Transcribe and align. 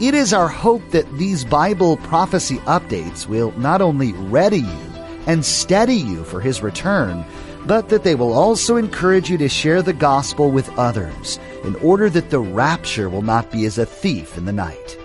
It 0.00 0.14
is 0.14 0.32
our 0.32 0.48
hope 0.48 0.82
that 0.90 1.10
these 1.18 1.44
Bible 1.44 1.96
prophecy 1.98 2.56
updates 2.58 3.26
will 3.26 3.52
not 3.52 3.80
only 3.80 4.12
ready 4.12 4.60
you 4.60 4.92
and 5.26 5.44
steady 5.44 5.94
you 5.96 6.24
for 6.24 6.40
His 6.40 6.62
return, 6.62 7.24
but 7.66 7.88
that 7.90 8.02
they 8.02 8.14
will 8.14 8.32
also 8.32 8.76
encourage 8.76 9.30
you 9.30 9.38
to 9.38 9.48
share 9.48 9.82
the 9.82 9.92
gospel 9.92 10.50
with 10.50 10.76
others 10.78 11.38
in 11.62 11.76
order 11.76 12.10
that 12.10 12.30
the 12.30 12.40
rapture 12.40 13.08
will 13.08 13.22
not 13.22 13.50
be 13.52 13.64
as 13.66 13.78
a 13.78 13.86
thief 13.86 14.36
in 14.36 14.46
the 14.46 14.52
night. 14.52 14.98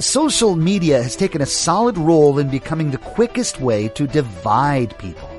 Social 0.00 0.56
media 0.56 1.02
has 1.02 1.16
taken 1.16 1.40
a 1.40 1.46
solid 1.46 1.96
role 1.96 2.38
in 2.38 2.50
becoming 2.50 2.90
the 2.90 2.98
quickest 2.98 3.60
way 3.60 3.88
to 3.90 4.06
divide 4.06 4.98
people. 4.98 5.30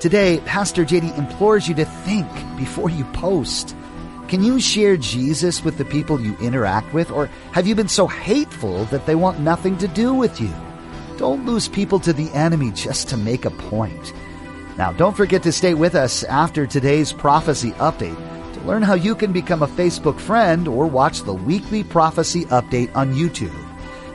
Today, 0.00 0.40
Pastor 0.46 0.84
JD 0.84 1.16
implores 1.16 1.68
you 1.68 1.74
to 1.74 1.84
think 1.84 2.26
before 2.56 2.90
you 2.90 3.04
post. 3.12 3.76
Can 4.32 4.42
you 4.42 4.58
share 4.60 4.96
Jesus 4.96 5.62
with 5.62 5.76
the 5.76 5.84
people 5.84 6.18
you 6.18 6.34
interact 6.40 6.94
with, 6.94 7.10
or 7.10 7.26
have 7.52 7.66
you 7.66 7.74
been 7.74 7.86
so 7.86 8.06
hateful 8.06 8.86
that 8.86 9.04
they 9.04 9.14
want 9.14 9.40
nothing 9.40 9.76
to 9.76 9.86
do 9.86 10.14
with 10.14 10.40
you? 10.40 10.50
Don't 11.18 11.44
lose 11.44 11.68
people 11.68 12.00
to 12.00 12.14
the 12.14 12.30
enemy 12.30 12.70
just 12.70 13.10
to 13.10 13.18
make 13.18 13.44
a 13.44 13.50
point. 13.50 14.14
Now, 14.78 14.90
don't 14.92 15.14
forget 15.14 15.42
to 15.42 15.52
stay 15.52 15.74
with 15.74 15.94
us 15.94 16.24
after 16.24 16.66
today's 16.66 17.12
prophecy 17.12 17.72
update 17.72 18.16
to 18.54 18.60
learn 18.60 18.80
how 18.80 18.94
you 18.94 19.14
can 19.14 19.34
become 19.34 19.62
a 19.62 19.68
Facebook 19.68 20.18
friend 20.18 20.66
or 20.66 20.86
watch 20.86 21.24
the 21.24 21.34
weekly 21.34 21.84
prophecy 21.84 22.46
update 22.46 22.90
on 22.96 23.12
YouTube. 23.12 23.52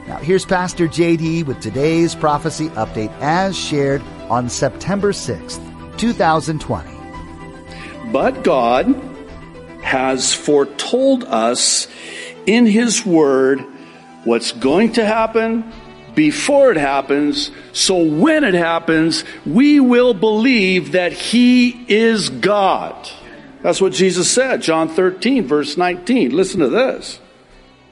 Now, 0.08 0.18
here's 0.18 0.46
Pastor 0.46 0.88
JD 0.88 1.46
with 1.46 1.62
today's 1.62 2.16
prophecy 2.16 2.70
update 2.70 3.16
as 3.22 3.56
shared 3.56 4.02
on 4.32 4.50
September 4.50 5.12
6th, 5.12 5.62
2020. 6.00 6.90
But 8.12 8.44
God 8.44 9.17
has 9.88 10.34
foretold 10.34 11.24
us 11.24 11.88
in 12.46 12.66
His 12.66 13.06
Word 13.06 13.66
what's 14.26 14.52
going 14.52 14.94
to 14.94 15.06
happen 15.06 15.72
before 16.14 16.72
it 16.72 16.78
happens, 16.78 17.52
so 17.74 18.04
when 18.04 18.44
it 18.44 18.56
happens, 18.56 19.24
we 19.46 19.80
will 19.80 20.16
believe 20.16 20.94
that 20.94 21.14
He 21.14 21.86
is 21.88 22.30
God. 22.30 23.10
That's 23.62 23.80
what 23.80 23.94
Jesus 23.94 24.30
said, 24.30 24.64
John 24.64 24.90
13, 24.90 25.46
verse 25.46 25.78
19. 25.78 26.32
Listen 26.36 26.62
to 26.62 26.70
this. 26.70 27.20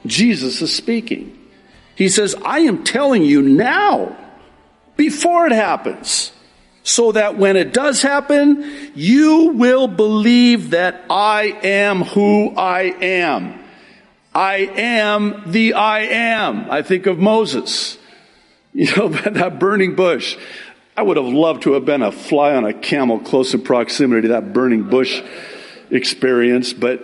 Jesus 0.06 0.60
is 0.60 0.74
speaking. 0.74 1.38
He 1.94 2.08
says, 2.08 2.34
I 2.44 2.60
am 2.60 2.82
telling 2.82 3.22
you 3.22 3.42
now, 3.42 4.16
before 4.96 5.46
it 5.46 5.52
happens 5.52 6.32
so 6.86 7.10
that 7.10 7.36
when 7.36 7.56
it 7.56 7.72
does 7.72 8.00
happen, 8.00 8.92
you 8.94 9.48
will 9.48 9.88
believe 9.88 10.70
that 10.70 11.04
I 11.10 11.58
am 11.64 12.02
who 12.02 12.54
I 12.56 12.82
am. 13.00 13.58
I 14.32 14.58
am 14.58 15.42
the 15.46 15.74
I 15.74 16.02
am. 16.02 16.70
I 16.70 16.82
think 16.82 17.06
of 17.06 17.18
Moses. 17.18 17.98
You 18.76 18.94
know, 18.94 19.08
that 19.30 19.58
burning 19.58 19.94
bush. 19.94 20.36
I 20.98 21.02
would 21.02 21.16
have 21.16 21.24
loved 21.24 21.62
to 21.62 21.72
have 21.72 21.86
been 21.86 22.02
a 22.02 22.12
fly 22.12 22.54
on 22.54 22.66
a 22.66 22.74
camel 22.74 23.18
close 23.20 23.54
in 23.54 23.62
proximity 23.62 24.22
to 24.22 24.28
that 24.28 24.52
burning 24.52 24.82
bush 24.82 25.22
experience, 25.90 26.74
but 26.74 27.00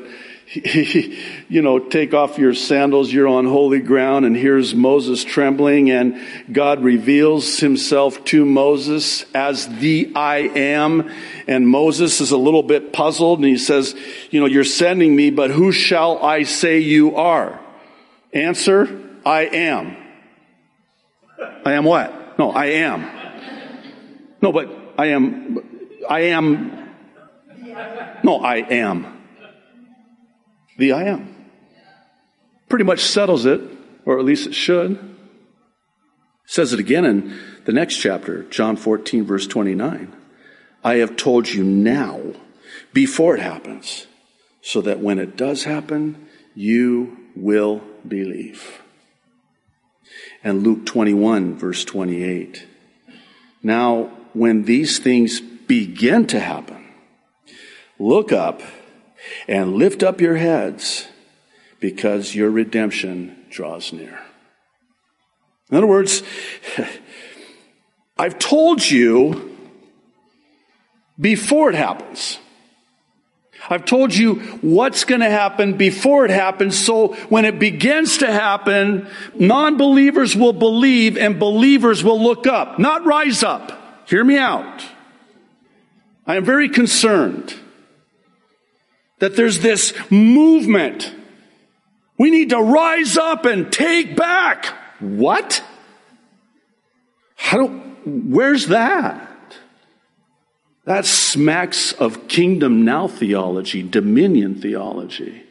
you 1.49 1.63
know, 1.63 1.79
take 1.79 2.13
off 2.13 2.37
your 2.37 2.53
sandals, 2.53 3.11
you're 3.11 3.27
on 3.27 3.47
holy 3.47 3.81
ground, 3.81 4.27
and 4.27 4.37
here's 4.37 4.75
Moses 4.75 5.25
trembling, 5.25 5.91
and 5.91 6.21
God 6.53 6.83
reveals 6.83 7.59
himself 7.59 8.23
to 8.27 8.45
Moses 8.45 9.25
as 9.35 9.67
the 9.79 10.13
I 10.15 10.39
am. 10.55 11.11
And 11.49 11.67
Moses 11.67 12.21
is 12.21 12.33
a 12.33 12.37
little 12.37 12.63
bit 12.63 12.93
puzzled, 12.93 13.39
and 13.39 13.49
he 13.49 13.57
says, 13.57 13.95
You 14.31 14.41
know, 14.41 14.47
you're 14.47 14.65
sending 14.65 15.17
me, 15.17 15.31
but 15.31 15.51
who 15.51 15.73
shall 15.73 16.23
I 16.23 16.43
say 16.43 16.81
you 16.81 17.17
are? 17.17 17.59
Answer, 18.35 19.01
I 19.25 19.47
am. 19.47 19.97
I 21.65 21.73
am 21.73 21.85
what? 21.85 22.39
No, 22.39 22.51
I 22.51 22.67
am. 22.67 23.11
No, 24.43 24.53
but 24.53 24.71
I 24.99 25.07
am, 25.07 25.89
I 26.11 26.21
am, 26.21 26.91
no, 28.23 28.41
I 28.41 28.57
am 28.57 29.22
the 30.79 30.93
I 30.93 31.05
am. 31.05 31.35
Pretty 32.69 32.85
much 32.85 33.01
settles 33.01 33.45
it, 33.47 33.61
or 34.05 34.19
at 34.19 34.25
least 34.25 34.47
it 34.47 34.55
should. 34.55 34.99
Says 36.47 36.73
it 36.73 36.81
again 36.81 37.05
in 37.05 37.39
the 37.65 37.73
next 37.73 37.97
chapter, 37.97 38.43
John 38.45 38.77
14, 38.77 39.25
verse 39.25 39.47
29. 39.47 40.15
I 40.85 40.95
have 40.97 41.17
told 41.17 41.49
you 41.49 41.63
now, 41.63 42.21
before 42.93 43.37
it 43.37 43.41
happens, 43.41 44.07
so 44.61 44.81
that 44.81 45.01
when 45.01 45.19
it 45.19 45.37
does 45.37 45.65
happen, 45.65 46.27
you 46.55 47.17
will 47.37 47.83
believe. 48.07 48.83
And 50.43 50.63
Luke 50.63 50.87
21, 50.87 51.57
verse 51.57 51.85
28. 51.85 52.67
Now, 53.63 54.11
when 54.33 54.65
these 54.65 54.99
things 54.99 55.41
begin 55.41 56.27
to 56.29 56.41
happen, 56.41 56.85
look 57.99 58.33
up 58.33 58.61
and 59.49 59.75
lift 59.75 60.03
up 60.03 60.21
your 60.21 60.37
heads 60.37 61.07
because 61.81 62.35
your 62.35 62.51
redemption 62.51 63.37
draws 63.51 63.93
near. 63.93 64.19
In 65.71 65.77
other 65.77 65.87
words, 65.87 66.23
I've 68.19 68.39
told 68.39 68.89
you 68.89 69.57
before 71.19 71.71
it 71.71 71.75
happens. 71.75 72.39
I've 73.71 73.85
told 73.85 74.15
you 74.15 74.37
what's 74.61 75.05
going 75.05 75.21
to 75.21 75.31
happen 75.31 75.77
before 75.77 76.25
it 76.25 76.31
happens. 76.31 76.77
So 76.79 77.15
when 77.29 77.45
it 77.45 77.59
begins 77.59 78.19
to 78.19 78.31
happen, 78.31 79.09
non-believers 79.35 80.37
will 80.37 80.53
believe 80.53 81.17
and 81.17 81.39
believers 81.39 82.03
will 82.03 82.21
look 82.21 82.47
up, 82.47 82.79
not 82.79 83.05
rise 83.05 83.43
up. 83.43 84.09
Hear 84.09 84.25
me 84.25 84.37
out. 84.37 84.85
I 86.27 86.37
am 86.37 86.45
very 86.45 86.69
concerned 86.69 87.55
that 89.23 89.37
there's 89.37 89.61
this 89.61 89.95
movement. 90.11 91.15
We 92.19 92.29
need 92.33 92.51
to 92.51 92.61
rise 92.61 93.17
up 93.17 93.45
and 93.45 93.73
take 93.73 94.17
back. 94.17 94.67
What? 94.99 95.63
How 97.37 97.59
do, 97.59 97.69
where's 98.05 98.67
that? 98.67 99.57
That 100.87 101.07
smacks 101.07 101.93
of 101.93 102.27
kingdom 102.27 102.85
now 102.85 103.07
theology, 103.07 103.85
dominion 103.85 104.57
theology, 104.61 105.45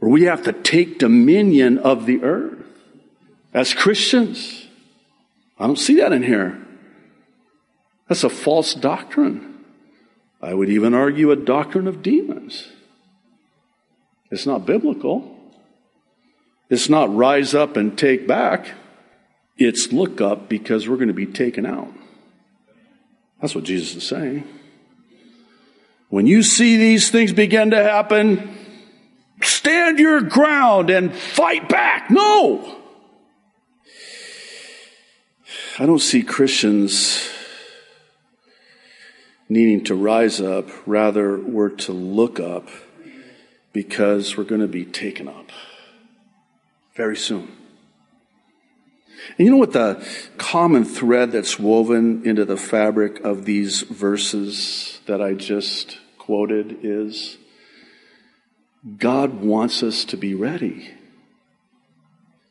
where 0.00 0.10
we 0.10 0.24
have 0.24 0.42
to 0.42 0.52
take 0.52 0.98
dominion 0.98 1.78
of 1.78 2.06
the 2.06 2.24
earth 2.24 2.66
as 3.54 3.72
Christians. 3.72 4.66
I 5.60 5.68
don't 5.68 5.78
see 5.78 6.00
that 6.00 6.12
in 6.12 6.24
here. 6.24 6.60
That's 8.08 8.24
a 8.24 8.28
false 8.28 8.74
doctrine. 8.74 9.57
I 10.40 10.54
would 10.54 10.68
even 10.68 10.94
argue 10.94 11.30
a 11.30 11.36
doctrine 11.36 11.88
of 11.88 12.02
demons. 12.02 12.68
It's 14.30 14.46
not 14.46 14.66
biblical. 14.66 15.36
It's 16.70 16.88
not 16.88 17.14
rise 17.14 17.54
up 17.54 17.76
and 17.76 17.96
take 17.96 18.26
back. 18.26 18.72
It's 19.56 19.92
look 19.92 20.20
up 20.20 20.48
because 20.48 20.88
we're 20.88 20.96
going 20.96 21.08
to 21.08 21.14
be 21.14 21.26
taken 21.26 21.66
out. 21.66 21.92
That's 23.40 23.54
what 23.54 23.64
Jesus 23.64 23.96
is 23.96 24.06
saying. 24.06 24.44
When 26.08 26.26
you 26.26 26.42
see 26.42 26.76
these 26.76 27.10
things 27.10 27.32
begin 27.32 27.70
to 27.70 27.82
happen, 27.82 28.56
stand 29.42 29.98
your 29.98 30.20
ground 30.20 30.90
and 30.90 31.14
fight 31.14 31.68
back. 31.68 32.10
No! 32.10 32.76
I 35.78 35.86
don't 35.86 36.00
see 36.00 36.22
Christians 36.22 37.28
needing 39.48 39.84
to 39.84 39.94
rise 39.94 40.40
up. 40.40 40.68
Rather, 40.86 41.38
we're 41.38 41.70
to 41.70 41.92
look 41.92 42.38
up 42.38 42.68
because 43.72 44.36
we're 44.36 44.44
going 44.44 44.60
to 44.60 44.68
be 44.68 44.84
taken 44.84 45.28
up 45.28 45.50
very 46.94 47.16
soon. 47.16 47.52
And 49.36 49.46
you 49.46 49.50
know 49.50 49.58
what 49.58 49.72
the 49.72 50.06
common 50.36 50.84
thread 50.84 51.32
that's 51.32 51.58
woven 51.58 52.22
into 52.24 52.44
the 52.44 52.56
fabric 52.56 53.20
of 53.20 53.44
these 53.44 53.82
verses 53.82 55.00
that 55.06 55.20
I 55.20 55.34
just 55.34 55.98
quoted 56.18 56.78
is? 56.82 57.36
God 58.96 59.40
wants 59.40 59.82
us 59.82 60.04
to 60.06 60.16
be 60.16 60.34
ready. 60.34 60.90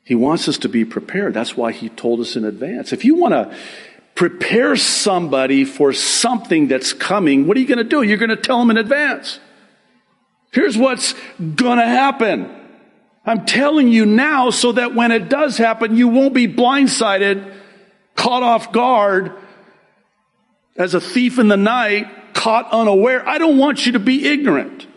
He 0.03 0.15
wants 0.15 0.47
us 0.47 0.57
to 0.59 0.69
be 0.69 0.85
prepared. 0.85 1.33
That's 1.33 1.57
why 1.57 1.71
he 1.71 1.89
told 1.89 2.19
us 2.19 2.35
in 2.35 2.45
advance. 2.45 2.93
If 2.93 3.03
you 3.03 3.15
want 3.15 3.33
to 3.33 3.57
prepare 4.17 4.75
somebody 4.75 5.63
for 5.63 5.93
something 5.93 6.67
that's 6.67 6.91
coming, 6.91 7.45
what 7.45 7.55
are 7.55 7.59
you 7.59 7.67
going 7.67 7.77
to 7.77 7.83
do? 7.83 8.01
You're 8.01 8.17
going 8.17 8.29
to 8.29 8.35
tell 8.35 8.57
them 8.59 8.71
in 8.71 8.77
advance. 8.77 9.39
Here's 10.51 10.75
what's 10.75 11.13
going 11.39 11.77
to 11.77 11.85
happen. 11.85 12.51
I'm 13.23 13.45
telling 13.45 13.89
you 13.89 14.07
now 14.07 14.49
so 14.49 14.71
that 14.71 14.95
when 14.95 15.11
it 15.11 15.29
does 15.29 15.57
happen, 15.57 15.95
you 15.95 16.07
won't 16.07 16.33
be 16.33 16.47
blindsided, 16.47 17.53
caught 18.15 18.41
off 18.41 18.71
guard, 18.71 19.33
as 20.75 20.95
a 20.95 21.01
thief 21.01 21.37
in 21.37 21.47
the 21.47 21.57
night, 21.57 22.33
caught 22.33 22.71
unaware. 22.71 23.27
I 23.27 23.37
don't 23.37 23.57
want 23.57 23.85
you 23.85 23.91
to 23.91 23.99
be 23.99 24.27
ignorant. 24.27 24.87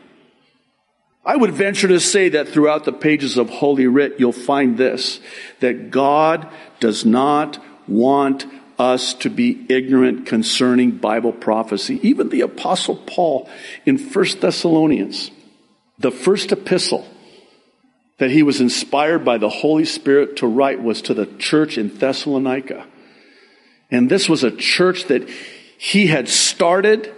I 1.26 1.36
would 1.36 1.50
venture 1.50 1.88
to 1.88 2.00
say 2.00 2.30
that 2.30 2.48
throughout 2.48 2.84
the 2.84 2.92
pages 2.92 3.36
of 3.36 3.50
Holy 3.50 3.86
Writ, 3.86 4.14
you'll 4.18 4.32
find 4.32 4.78
this, 4.78 5.20
that 5.58 5.90
God 5.90 6.48
does 6.78 7.04
not 7.04 7.62
want 7.86 8.46
us 8.80 9.12
to 9.12 9.28
be 9.28 9.66
ignorant 9.68 10.24
concerning 10.24 10.92
Bible 10.92 11.32
prophecy. 11.32 12.00
Even 12.02 12.30
the 12.30 12.40
apostle 12.40 12.96
Paul 12.96 13.48
in 13.84 13.98
1 13.98 14.26
Thessalonians, 14.40 15.30
the 15.98 16.10
first 16.10 16.50
epistle 16.50 17.06
that 18.16 18.30
he 18.30 18.42
was 18.42 18.60
inspired 18.60 19.22
by 19.22 19.36
the 19.36 19.50
Holy 19.50 19.84
Spirit 19.84 20.36
to 20.38 20.46
write 20.46 20.82
was 20.82 21.02
to 21.02 21.14
the 21.14 21.26
church 21.26 21.76
in 21.76 21.94
Thessalonica. 21.94 22.86
And 23.90 24.10
this 24.10 24.30
was 24.30 24.44
a 24.44 24.50
church 24.50 25.04
that 25.06 25.28
he 25.76 26.06
had 26.06 26.28
started 26.28 27.14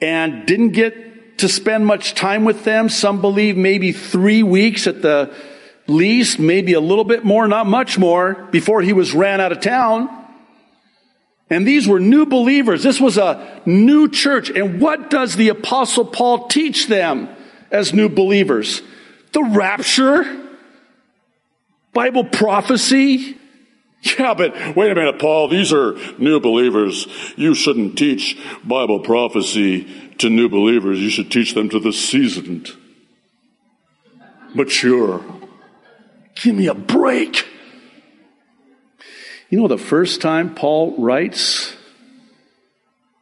and 0.00 0.46
didn't 0.46 0.70
get 0.70 1.38
to 1.38 1.48
spend 1.48 1.84
much 1.84 2.14
time 2.14 2.44
with 2.44 2.64
them. 2.64 2.88
Some 2.88 3.20
believe 3.20 3.56
maybe 3.56 3.90
three 3.90 4.44
weeks 4.44 4.86
at 4.86 5.02
the 5.02 5.34
least, 5.88 6.38
maybe 6.38 6.74
a 6.74 6.80
little 6.80 7.04
bit 7.04 7.24
more, 7.24 7.48
not 7.48 7.66
much 7.66 7.98
more, 7.98 8.34
before 8.52 8.82
he 8.82 8.92
was 8.92 9.14
ran 9.14 9.40
out 9.40 9.50
of 9.50 9.60
town. 9.60 10.15
And 11.48 11.66
these 11.66 11.86
were 11.86 12.00
new 12.00 12.26
believers. 12.26 12.82
This 12.82 13.00
was 13.00 13.18
a 13.18 13.62
new 13.64 14.08
church. 14.08 14.50
And 14.50 14.80
what 14.80 15.10
does 15.10 15.36
the 15.36 15.48
apostle 15.48 16.04
Paul 16.04 16.48
teach 16.48 16.88
them 16.88 17.28
as 17.70 17.92
new 17.92 18.08
believers? 18.08 18.82
The 19.32 19.42
rapture? 19.42 20.44
Bible 21.92 22.24
prophecy? 22.24 23.38
Yeah, 24.02 24.34
but 24.34 24.76
wait 24.76 24.92
a 24.92 24.94
minute, 24.94 25.18
Paul, 25.18 25.48
these 25.48 25.72
are 25.72 25.96
new 26.18 26.38
believers. 26.38 27.06
You 27.36 27.54
shouldn't 27.54 27.96
teach 27.96 28.38
Bible 28.64 29.00
prophecy 29.00 29.84
to 30.18 30.28
new 30.30 30.48
believers. 30.48 31.00
You 31.00 31.10
should 31.10 31.30
teach 31.30 31.54
them 31.54 31.68
to 31.70 31.80
the 31.80 31.92
seasoned, 31.92 32.70
mature. 34.54 35.24
Give 36.36 36.54
me 36.54 36.66
a 36.66 36.74
break. 36.74 37.46
You 39.48 39.60
know, 39.60 39.68
the 39.68 39.78
first 39.78 40.20
time 40.20 40.54
Paul 40.54 40.96
writes 40.98 41.74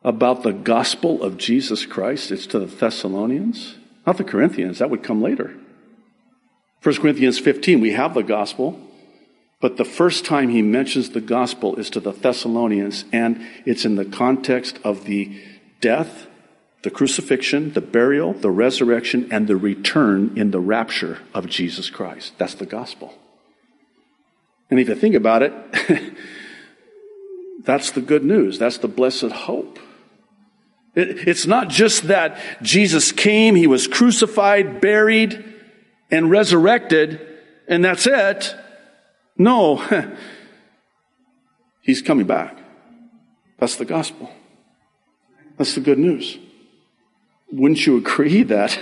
about 0.03 0.43
the 0.43 0.53
gospel 0.53 1.23
of 1.23 1.37
Jesus 1.37 1.85
Christ, 1.85 2.31
it's 2.31 2.47
to 2.49 2.59
the 2.59 2.67
Thessalonians, 2.67 3.77
not 4.07 4.17
the 4.17 4.25
Corinthians. 4.25 4.79
That 4.79 4.91
would 4.91 5.03
come 5.03 5.21
later. 5.21 5.55
1 6.83 6.97
Corinthians 6.97 7.39
15, 7.39 7.81
we 7.81 7.93
have 7.93 8.15
the 8.15 8.23
gospel. 8.23 8.81
But 9.61 9.79
the 9.79 9.85
first 9.85 10.27
time 10.27 10.51
he 10.51 10.61
mentions 10.61 11.11
the 11.11 11.23
gospel 11.23 11.77
is 11.77 11.89
to 11.91 12.01
the 12.01 12.13
Thessalonians, 12.13 13.07
and 13.13 13.47
it's 13.65 13.87
in 13.87 13.97
the 13.97 14.05
context 14.05 14.79
of 14.85 15.05
the 15.05 15.41
death, 15.81 16.27
the 16.83 16.91
crucifixion, 16.91 17.73
the 17.73 17.81
burial, 17.81 18.35
the 18.35 18.51
resurrection, 18.51 19.29
and 19.31 19.47
the 19.47 19.57
return 19.57 20.35
in 20.37 20.51
the 20.51 20.61
rapture 20.61 21.21
of 21.33 21.47
Jesus 21.47 21.89
Christ. 21.89 22.35
That's 22.37 22.55
the 22.55 22.67
gospel. 22.67 23.15
And 24.71 24.81
if 24.81 24.89
you 24.89 24.95
think 24.95 25.15
about 25.15 25.43
it, 25.43 25.53
that's 27.65 27.91
the 27.91 28.01
good 28.01 28.25
news. 28.25 28.59
That's 28.59 28.79
the 28.79 28.89
blessed 28.89 29.33
hope. 29.33 29.79
It, 30.95 31.29
it's 31.29 31.47
not 31.47 31.69
just 31.69 32.05
that 32.05 32.39
Jesus 32.63 33.13
came, 33.13 33.55
he 33.57 33.67
was 33.67 33.87
crucified, 33.87 34.81
buried, 34.81 35.45
and 36.11 36.31
resurrected, 36.31 37.21
and 37.67 37.85
that's 37.85 38.07
it. 38.07 38.55
No, 39.37 39.83
he's 41.83 42.03
coming 42.03 42.27
back. 42.27 42.57
That's 43.59 43.77
the 43.77 43.85
gospel. 43.85 44.31
That's 45.57 45.75
the 45.75 45.81
good 45.81 45.99
news. 45.99 46.39
Wouldn't 47.51 47.87
you 47.87 47.97
agree 47.97 48.43
that 48.45 48.79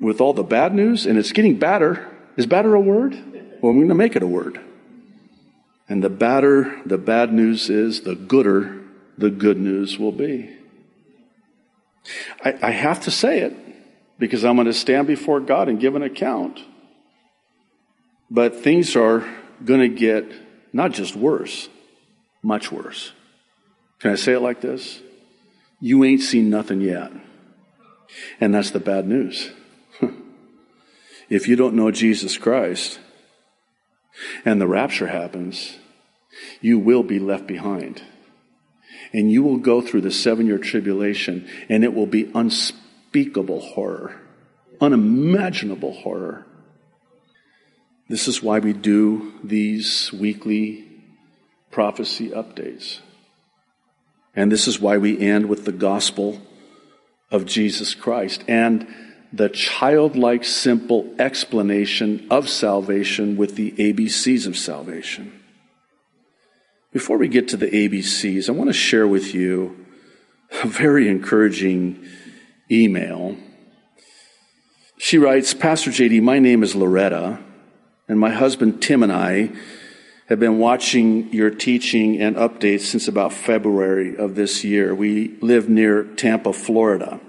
with 0.00 0.20
all 0.20 0.32
the 0.32 0.42
bad 0.42 0.74
news, 0.74 1.06
and 1.06 1.18
it's 1.18 1.32
getting 1.32 1.58
badder, 1.58 2.06
is 2.36 2.46
badder 2.46 2.74
a 2.74 2.80
word? 2.80 3.14
Well, 3.60 3.70
I'm 3.70 3.78
going 3.78 3.88
to 3.88 3.94
make 3.94 4.16
it 4.16 4.22
a 4.22 4.26
word. 4.26 4.60
And 5.88 6.02
the 6.02 6.10
badder 6.10 6.80
the 6.84 6.98
bad 6.98 7.32
news 7.32 7.70
is, 7.70 8.02
the 8.02 8.14
gooder 8.14 8.82
the 9.16 9.30
good 9.30 9.58
news 9.58 9.98
will 9.98 10.12
be. 10.12 10.50
I, 12.44 12.58
I 12.62 12.70
have 12.70 13.00
to 13.02 13.10
say 13.10 13.40
it 13.40 13.56
because 14.18 14.44
I'm 14.44 14.56
going 14.56 14.66
to 14.66 14.72
stand 14.72 15.06
before 15.06 15.40
God 15.40 15.68
and 15.68 15.80
give 15.80 15.94
an 15.94 16.02
account. 16.02 16.60
But 18.30 18.56
things 18.56 18.96
are 18.96 19.26
going 19.64 19.80
to 19.80 19.88
get 19.88 20.30
not 20.72 20.92
just 20.92 21.16
worse, 21.16 21.68
much 22.42 22.70
worse. 22.70 23.12
Can 24.00 24.10
I 24.10 24.16
say 24.16 24.34
it 24.34 24.40
like 24.40 24.60
this? 24.60 25.00
You 25.80 26.04
ain't 26.04 26.20
seen 26.20 26.50
nothing 26.50 26.80
yet. 26.80 27.12
And 28.40 28.54
that's 28.54 28.70
the 28.70 28.80
bad 28.80 29.06
news. 29.06 29.50
if 31.30 31.48
you 31.48 31.56
don't 31.56 31.74
know 31.74 31.90
Jesus 31.90 32.36
Christ 32.36 32.98
and 34.44 34.60
the 34.60 34.66
rapture 34.66 35.08
happens, 35.08 35.76
you 36.60 36.78
will 36.78 37.02
be 37.02 37.18
left 37.18 37.46
behind. 37.46 38.02
And 39.12 39.30
you 39.30 39.42
will 39.42 39.58
go 39.58 39.80
through 39.80 40.02
the 40.02 40.10
seven 40.10 40.46
year 40.46 40.58
tribulation, 40.58 41.48
and 41.68 41.84
it 41.84 41.94
will 41.94 42.06
be 42.06 42.30
unspeakable 42.34 43.60
horror, 43.60 44.20
unimaginable 44.80 45.92
horror. 45.92 46.46
This 48.08 48.28
is 48.28 48.42
why 48.42 48.58
we 48.58 48.72
do 48.72 49.32
these 49.42 50.12
weekly 50.12 50.88
prophecy 51.70 52.30
updates. 52.30 53.00
And 54.34 54.52
this 54.52 54.68
is 54.68 54.80
why 54.80 54.98
we 54.98 55.18
end 55.18 55.48
with 55.48 55.64
the 55.64 55.72
gospel 55.72 56.40
of 57.30 57.46
Jesus 57.46 57.94
Christ 57.94 58.44
and 58.46 58.86
the 59.36 59.48
childlike, 59.48 60.44
simple 60.44 61.14
explanation 61.18 62.26
of 62.30 62.48
salvation 62.48 63.36
with 63.36 63.56
the 63.56 63.72
ABCs 63.72 64.46
of 64.46 64.56
salvation. 64.56 65.40
Before 66.92 67.18
we 67.18 67.28
get 67.28 67.48
to 67.48 67.56
the 67.56 67.66
ABCs, 67.66 68.48
I 68.48 68.52
want 68.52 68.70
to 68.70 68.74
share 68.74 69.06
with 69.06 69.34
you 69.34 69.86
a 70.62 70.66
very 70.66 71.08
encouraging 71.08 72.02
email. 72.70 73.36
She 74.96 75.18
writes, 75.18 75.52
Pastor 75.52 75.90
JD, 75.90 76.22
my 76.22 76.38
name 76.38 76.62
is 76.62 76.74
Loretta. 76.74 77.38
And 78.08 78.20
my 78.20 78.30
husband 78.30 78.80
Tim 78.80 79.02
and 79.02 79.12
I 79.12 79.50
have 80.28 80.40
been 80.40 80.58
watching 80.58 81.32
your 81.32 81.50
teaching 81.50 82.20
and 82.20 82.36
updates 82.36 82.82
since 82.82 83.08
about 83.08 83.32
February 83.32 84.16
of 84.16 84.36
this 84.36 84.64
year. 84.64 84.94
We 84.94 85.36
live 85.40 85.68
near 85.68 86.04
Tampa, 86.04 86.52
Florida. 86.52 87.20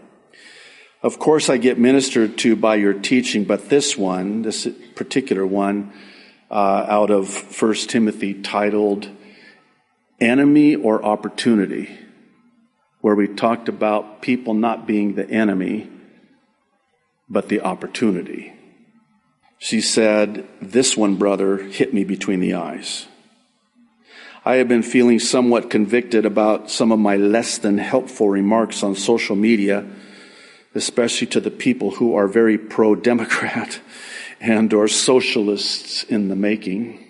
Of 1.04 1.20
course, 1.20 1.50
I 1.50 1.58
get 1.58 1.77
ministered 1.77 2.38
to 2.39 2.56
by 2.56 2.75
your 2.75 2.94
teaching, 2.94 3.44
but 3.44 3.70
this 3.70 3.98
one, 3.98 4.42
this 4.42 4.68
particular 4.96 5.46
one, 5.46 5.94
uh, 6.50 6.86
out 6.88 7.12
of 7.12 7.30
First 7.30 7.89
Timothy, 7.89 8.34
titled 8.34 9.10
"Enemy 10.20 10.75
or 10.75 11.04
Opportunity," 11.04 11.89
where 13.01 13.16
we 13.16 13.27
talked 13.27 13.70
about 13.70 14.22
people 14.22 14.54
not 14.54 14.88
being 14.88 15.13
the 15.13 15.30
enemy, 15.30 15.89
but 17.30 17.48
the 17.48 17.62
opportunity. 17.62 18.54
She 19.60 19.82
said, 19.82 20.48
This 20.62 20.96
one, 20.96 21.16
brother, 21.16 21.58
hit 21.58 21.94
me 21.94 22.04
between 22.04 22.39
the 22.39 22.56
eyes. 22.56 23.08
I 24.46 24.56
have 24.56 24.68
been 24.68 24.84
feeling 24.84 25.20
somewhat 25.20 25.70
convicted 25.70 26.25
about 26.25 26.72
some 26.72 26.92
of 26.92 27.00
my 27.00 27.18
less 27.18 27.58
than 27.58 27.77
helpful 27.77 28.30
remarks 28.30 28.82
on 28.82 28.96
social 28.96 29.36
media, 29.36 29.86
especially 30.76 31.28
to 31.28 31.40
the 31.40 31.52
people 31.52 31.92
who 31.92 32.16
are 32.16 32.28
very 32.28 32.58
pro 32.58 32.96
Democrat 32.96 33.80
and 34.40 34.74
or 34.74 34.88
socialists 34.88 36.04
in 36.04 36.28
the 36.28 36.36
making. 36.36 37.04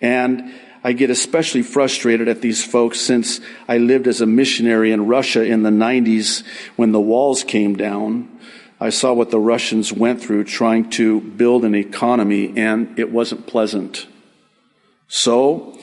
And 0.00 0.52
I 0.84 0.92
get 0.92 1.10
especially 1.10 1.62
frustrated 1.62 2.28
at 2.28 2.40
these 2.40 2.64
folks 2.64 3.00
since 3.00 3.40
I 3.66 3.78
lived 3.78 4.06
as 4.06 4.20
a 4.20 4.26
missionary 4.26 4.92
in 4.92 5.06
Russia 5.06 5.42
in 5.44 5.64
the 5.64 5.70
90s 5.70 6.44
when 6.76 6.92
the 6.92 7.00
walls 7.00 7.42
came 7.42 7.76
down 7.76 8.38
I 8.80 8.90
saw 8.90 9.12
what 9.12 9.30
the 9.30 9.40
Russians 9.40 9.92
went 9.92 10.22
through 10.22 10.44
trying 10.44 10.90
to 10.90 11.20
build 11.20 11.64
an 11.64 11.74
economy, 11.74 12.56
and 12.56 12.96
it 12.98 13.10
wasn't 13.10 13.46
pleasant. 13.46 14.06
So, 15.08 15.76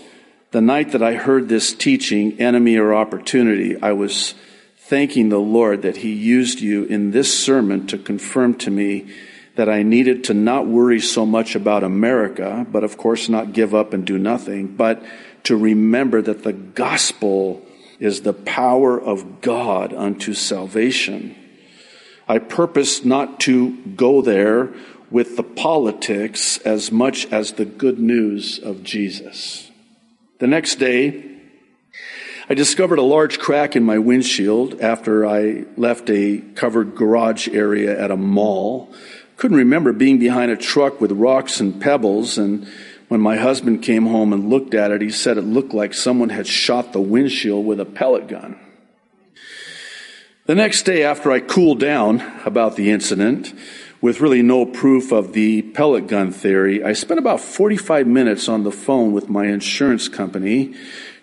the 0.51 0.61
night 0.61 0.93
that 0.93 1.03
I 1.03 1.15
heard 1.15 1.49
this 1.49 1.73
teaching, 1.73 2.39
Enemy 2.39 2.77
or 2.77 2.93
Opportunity, 2.93 3.75
I 3.81 3.91
was 3.91 4.33
thanking 4.85 5.29
the 5.29 5.39
Lord 5.39 5.81
that 5.81 5.97
He 5.97 6.13
used 6.13 6.61
you 6.61 6.83
in 6.85 7.11
this 7.11 7.37
sermon 7.37 7.87
to 7.87 7.97
confirm 7.97 8.53
to 8.59 8.69
me 8.69 9.11
that 9.55 9.67
I 9.67 9.83
needed 9.83 10.25
to 10.25 10.33
not 10.33 10.67
worry 10.67 10.99
so 10.99 11.25
much 11.25 11.55
about 11.55 11.83
America, 11.83 12.67
but 12.69 12.83
of 12.83 12.97
course 12.97 13.27
not 13.27 13.53
give 13.53 13.73
up 13.73 13.93
and 13.93 14.05
do 14.05 14.19
nothing, 14.19 14.75
but 14.75 15.03
to 15.43 15.55
remember 15.55 16.21
that 16.21 16.43
the 16.43 16.53
gospel 16.53 17.65
is 17.99 18.21
the 18.21 18.33
power 18.33 18.99
of 18.99 19.41
God 19.41 19.93
unto 19.93 20.33
salvation. 20.33 21.35
I 22.27 22.37
purpose 22.39 23.05
not 23.05 23.39
to 23.41 23.77
go 23.95 24.21
there 24.21 24.73
with 25.09 25.37
the 25.37 25.43
politics 25.43 26.57
as 26.59 26.91
much 26.91 27.31
as 27.31 27.53
the 27.53 27.65
good 27.65 27.99
news 27.99 28.59
of 28.59 28.83
Jesus. 28.83 29.71
The 30.39 30.47
next 30.47 30.75
day, 30.75 31.34
I 32.47 32.53
discovered 32.53 32.99
a 32.99 33.03
large 33.03 33.39
crack 33.39 33.75
in 33.75 33.83
my 33.83 33.97
windshield 33.97 34.79
after 34.79 35.25
I 35.25 35.65
left 35.77 36.11
a 36.11 36.41
covered 36.53 36.93
garage 36.93 37.47
area 37.47 37.99
at 37.99 38.11
a 38.11 38.17
mall. 38.17 38.93
Couldn't 39.37 39.57
remember 39.57 39.93
being 39.93 40.19
behind 40.19 40.51
a 40.51 40.55
truck 40.55 41.01
with 41.01 41.11
rocks 41.11 41.59
and 41.59 41.81
pebbles, 41.81 42.37
and 42.37 42.67
when 43.07 43.19
my 43.19 43.37
husband 43.37 43.81
came 43.81 44.05
home 44.05 44.31
and 44.31 44.47
looked 44.47 44.75
at 44.75 44.91
it, 44.91 45.01
he 45.01 45.09
said 45.09 45.39
it 45.39 45.41
looked 45.41 45.73
like 45.73 45.95
someone 45.95 46.29
had 46.29 46.45
shot 46.45 46.93
the 46.93 47.01
windshield 47.01 47.65
with 47.65 47.79
a 47.79 47.85
pellet 47.85 48.27
gun. 48.27 48.59
The 50.45 50.53
next 50.53 50.83
day, 50.83 51.01
after 51.01 51.31
I 51.31 51.39
cooled 51.39 51.79
down 51.79 52.21
about 52.45 52.75
the 52.75 52.91
incident, 52.91 53.55
with 54.01 54.21
really 54.21 54.43
no 54.43 54.67
proof 54.67 55.11
of 55.11 55.33
the 55.33 55.63
pellet 55.63 56.05
gun 56.05 56.31
theory, 56.31 56.83
I 56.83 56.93
spent 56.93 57.19
about 57.19 57.41
45 57.41 58.05
minutes 58.05 58.47
on 58.47 58.61
the 58.61 58.71
phone 58.71 59.13
with 59.13 59.29
my 59.29 59.47
insurance 59.47 60.07
company 60.07 60.75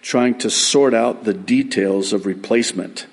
trying 0.03 0.37
to 0.39 0.51
sort 0.51 0.93
out 0.93 1.25
the 1.25 1.33
details 1.33 2.13
of 2.13 2.27
replacement. 2.27 3.07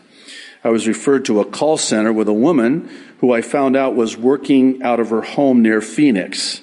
I 0.63 0.69
was 0.69 0.87
referred 0.87 1.23
to 1.25 1.39
a 1.39 1.45
call 1.45 1.77
center 1.77 2.11
with 2.11 2.27
a 2.27 2.33
woman 2.33 2.89
who 3.19 3.31
I 3.31 3.41
found 3.41 3.77
out 3.77 3.95
was 3.95 4.17
working 4.17 4.83
out 4.83 4.99
of 4.99 5.09
her 5.09 5.21
home 5.21 5.61
near 5.61 5.79
Phoenix. 5.79 6.61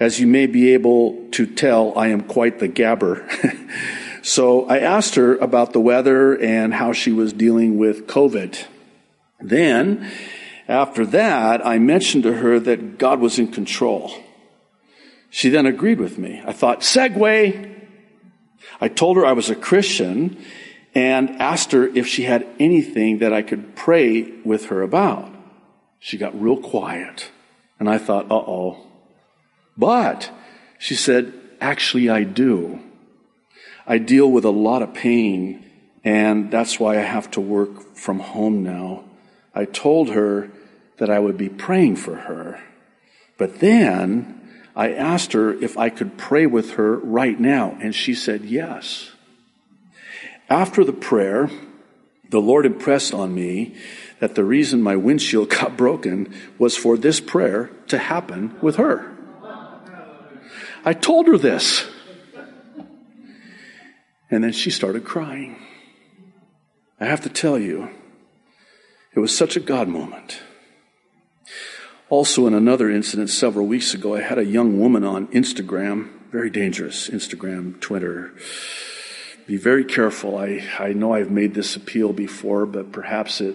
As 0.00 0.20
you 0.20 0.26
may 0.26 0.46
be 0.46 0.72
able 0.72 1.28
to 1.32 1.44
tell, 1.44 1.92
I 1.98 2.08
am 2.08 2.22
quite 2.22 2.60
the 2.60 2.68
gabber. 2.68 3.28
so 4.24 4.64
I 4.66 4.78
asked 4.78 5.16
her 5.16 5.36
about 5.36 5.72
the 5.72 5.80
weather 5.80 6.40
and 6.40 6.72
how 6.72 6.92
she 6.92 7.10
was 7.10 7.32
dealing 7.32 7.78
with 7.78 8.06
COVID. 8.06 8.64
Then, 9.40 10.10
after 10.68 11.04
that, 11.06 11.66
I 11.66 11.78
mentioned 11.78 12.22
to 12.22 12.34
her 12.34 12.60
that 12.60 12.98
God 12.98 13.20
was 13.20 13.38
in 13.38 13.48
control. 13.50 14.12
She 15.30 15.48
then 15.48 15.66
agreed 15.66 16.00
with 16.00 16.16
me. 16.16 16.42
I 16.46 16.52
thought, 16.52 16.80
segue. 16.80 17.77
I 18.80 18.88
told 18.88 19.16
her 19.16 19.26
I 19.26 19.32
was 19.32 19.50
a 19.50 19.56
Christian 19.56 20.42
and 20.94 21.30
asked 21.40 21.72
her 21.72 21.86
if 21.86 22.06
she 22.06 22.24
had 22.24 22.46
anything 22.58 23.18
that 23.18 23.32
I 23.32 23.42
could 23.42 23.76
pray 23.76 24.32
with 24.44 24.66
her 24.66 24.82
about. 24.82 25.32
She 25.98 26.16
got 26.16 26.40
real 26.40 26.56
quiet. 26.56 27.30
And 27.78 27.88
I 27.88 27.98
thought, 27.98 28.30
uh 28.30 28.34
oh. 28.34 28.86
But 29.76 30.30
she 30.78 30.94
said, 30.94 31.32
actually, 31.60 32.08
I 32.08 32.24
do. 32.24 32.80
I 33.86 33.98
deal 33.98 34.30
with 34.30 34.44
a 34.44 34.50
lot 34.50 34.82
of 34.82 34.94
pain, 34.94 35.64
and 36.04 36.50
that's 36.50 36.78
why 36.78 36.98
I 36.98 37.02
have 37.02 37.30
to 37.32 37.40
work 37.40 37.96
from 37.96 38.20
home 38.20 38.62
now. 38.62 39.04
I 39.54 39.64
told 39.64 40.10
her 40.10 40.50
that 40.98 41.10
I 41.10 41.18
would 41.18 41.36
be 41.36 41.48
praying 41.48 41.96
for 41.96 42.14
her. 42.14 42.60
But 43.38 43.60
then 43.60 44.37
I 44.78 44.92
asked 44.92 45.32
her 45.32 45.52
if 45.52 45.76
I 45.76 45.90
could 45.90 46.16
pray 46.16 46.46
with 46.46 46.74
her 46.74 46.98
right 46.98 47.38
now, 47.38 47.76
and 47.80 47.92
she 47.92 48.14
said 48.14 48.44
yes. 48.44 49.10
After 50.48 50.84
the 50.84 50.92
prayer, 50.92 51.50
the 52.30 52.40
Lord 52.40 52.64
impressed 52.64 53.12
on 53.12 53.34
me 53.34 53.74
that 54.20 54.36
the 54.36 54.44
reason 54.44 54.80
my 54.80 54.94
windshield 54.94 55.50
got 55.60 55.76
broken 55.76 56.32
was 56.58 56.76
for 56.76 56.96
this 56.96 57.18
prayer 57.18 57.70
to 57.88 57.98
happen 57.98 58.56
with 58.62 58.76
her. 58.76 59.16
I 60.84 60.94
told 60.94 61.26
her 61.26 61.36
this. 61.36 61.84
And 64.30 64.44
then 64.44 64.52
she 64.52 64.70
started 64.70 65.04
crying. 65.04 65.56
I 67.00 67.06
have 67.06 67.22
to 67.22 67.28
tell 67.28 67.58
you, 67.58 67.90
it 69.12 69.18
was 69.18 69.36
such 69.36 69.56
a 69.56 69.60
God 69.60 69.88
moment. 69.88 70.40
Also, 72.10 72.46
in 72.46 72.54
another 72.54 72.90
incident 72.90 73.28
several 73.30 73.66
weeks 73.66 73.92
ago, 73.94 74.16
I 74.16 74.22
had 74.22 74.38
a 74.38 74.44
young 74.44 74.78
woman 74.78 75.04
on 75.04 75.26
Instagram, 75.28 76.08
very 76.30 76.50
dangerous, 76.50 77.08
Instagram, 77.08 77.80
Twitter. 77.80 78.32
Be 79.46 79.56
very 79.56 79.84
careful. 79.84 80.38
I, 80.38 80.66
I 80.78 80.92
know 80.92 81.12
I've 81.12 81.30
made 81.30 81.54
this 81.54 81.76
appeal 81.76 82.12
before, 82.12 82.66
but 82.66 82.92
perhaps 82.92 83.40
it 83.40 83.54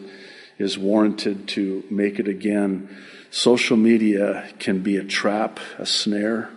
is 0.60 0.77
warranted 0.77 1.48
to 1.50 1.83
make 1.89 2.19
it 2.19 2.27
again. 2.27 2.95
Social 3.31 3.77
media 3.77 4.48
can 4.60 4.83
be 4.83 4.98
a 4.98 5.03
trap, 5.03 5.60
a 5.79 5.86
snare, 5.86 6.50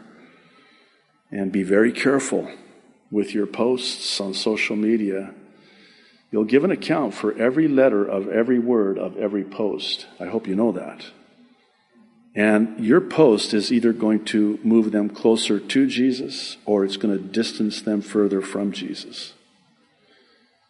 and 1.30 1.50
be 1.50 1.62
very 1.62 1.92
careful 1.92 2.50
with 3.10 3.32
your 3.32 3.46
posts 3.46 4.20
on 4.20 4.34
social 4.34 4.76
media 4.76 5.32
You'll 6.30 6.44
give 6.44 6.64
an 6.64 6.70
account 6.70 7.14
for 7.14 7.32
every 7.38 7.68
letter 7.68 8.04
of 8.04 8.28
every 8.28 8.58
word 8.58 8.98
of 8.98 9.16
every 9.16 9.44
post. 9.44 10.06
I 10.18 10.26
hope 10.26 10.46
you 10.46 10.56
know 10.56 10.72
that. 10.72 11.04
And 12.36 12.78
your 12.84 13.00
post 13.00 13.54
is 13.54 13.72
either 13.72 13.94
going 13.94 14.26
to 14.26 14.60
move 14.62 14.92
them 14.92 15.08
closer 15.08 15.58
to 15.58 15.86
Jesus 15.86 16.58
or 16.66 16.84
it's 16.84 16.98
going 16.98 17.16
to 17.16 17.24
distance 17.24 17.80
them 17.80 18.02
further 18.02 18.42
from 18.42 18.72
Jesus. 18.72 19.32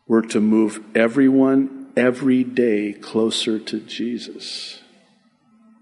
We're 0.06 0.23
to 0.23 0.40
move 0.40 0.80
everyone 0.94 1.88
every 1.96 2.44
day 2.44 2.92
closer 2.92 3.58
to 3.58 3.80
Jesus. 3.80 4.80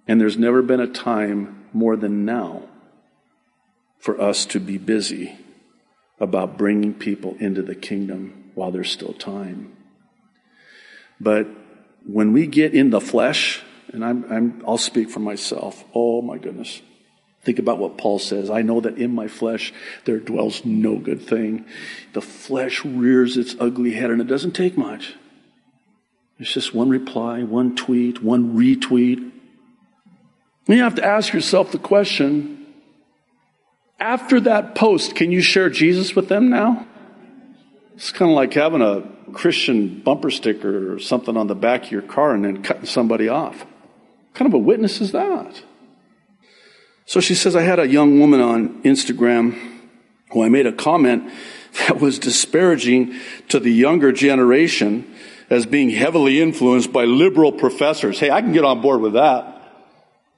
And 0.09 0.19
there's 0.19 0.39
never 0.39 0.63
been 0.63 0.81
a 0.81 0.87
time 0.87 1.67
more 1.75 1.97
than 1.97 2.25
now 2.25 2.63
for 3.99 4.19
us 4.19 4.47
to 4.47 4.61
be 4.61 4.79
busy 4.79 5.37
about 6.19 6.57
bringing 6.57 6.95
people 6.95 7.37
into 7.41 7.61
the 7.61 7.75
kingdom 7.75 8.53
while 8.55 8.71
there's 8.71 8.91
still 8.91 9.13
time. 9.13 9.77
But 11.21 11.47
when 12.07 12.33
we 12.33 12.47
get 12.47 12.75
in 12.75 12.89
the 12.89 13.01
flesh, 13.01 13.63
and 13.95 14.05
I'm, 14.05 14.31
I'm, 14.31 14.63
I'll 14.67 14.79
speak 14.79 15.11
for 15.11 15.21
myself, 15.21 15.85
oh 15.95 16.21
my 16.23 16.39
goodness. 16.39 16.83
Think 17.43 17.59
about 17.59 17.79
what 17.79 17.99
Paul 17.99 18.19
says. 18.19 18.49
I 18.49 18.63
know 18.63 18.81
that 18.81 18.97
in 18.97 19.15
my 19.15 19.29
flesh 19.29 19.73
there 20.07 20.19
dwells 20.19 20.65
no 20.65 20.97
good 20.97 21.23
thing. 21.23 21.67
The 22.15 22.23
flesh 22.23 22.85
rears 22.85 23.37
its 23.37 23.55
ugly 23.61 23.93
head, 23.93 24.11
and 24.11 24.21
it 24.21 24.27
doesn't 24.27 24.53
take 24.53 24.79
much. 24.79 25.15
It's 26.39 26.53
just 26.53 26.75
one 26.75 26.89
reply, 26.89 27.43
one 27.43 27.77
tweet, 27.77 28.23
one 28.23 28.57
retweet. 28.57 29.19
And 29.19 30.77
you 30.77 30.83
have 30.83 30.95
to 30.97 31.05
ask 31.05 31.33
yourself 31.33 31.71
the 31.71 31.79
question 31.79 32.67
after 34.01 34.41
that 34.41 34.75
post, 34.75 35.15
can 35.15 35.31
you 35.31 35.41
share 35.41 35.71
Jesus 35.71 36.17
with 36.17 36.29
them 36.29 36.51
now? 36.51 36.87
It's 37.95 38.11
kind 38.11 38.31
of 38.31 38.35
like 38.35 38.53
having 38.55 38.83
a 38.83 39.03
Christian 39.33 40.01
bumper 40.01 40.31
sticker 40.31 40.93
or 40.95 40.99
something 40.99 41.37
on 41.37 41.47
the 41.47 41.55
back 41.55 41.85
of 41.85 41.91
your 41.93 42.03
car 42.03 42.35
and 42.35 42.45
then 42.45 42.63
cutting 42.63 42.87
somebody 42.87 43.29
off. 43.29 43.65
Kind 44.35 44.49
of 44.49 44.55
a 44.55 44.59
witness 44.59 45.01
is 45.01 45.13
that? 45.13 45.63
So 47.07 47.21
she 47.21 47.35
says, 47.35 47.55
I 47.55 47.63
had 47.63 47.79
a 47.79 47.87
young 47.87 48.19
woman 48.19 48.41
on 48.41 48.83
Instagram 48.83 49.59
who 50.31 50.43
I 50.43 50.49
made 50.49 50.67
a 50.67 50.73
comment 50.73 51.31
that 51.89 52.01
was 52.01 52.19
disparaging 52.19 53.15
to 53.49 53.59
the 53.59 53.73
younger 53.73 54.13
generation 54.13 55.13
as 55.51 55.67
being 55.67 55.91
heavily 55.91 56.41
influenced 56.41 56.93
by 56.93 57.05
liberal 57.05 57.53
professors. 57.53 58.19
Hey, 58.19 58.31
I 58.31 58.41
can 58.41 58.53
get 58.53 58.65
on 58.65 58.81
board 58.81 59.01
with 59.01 59.15
that. 59.15 59.63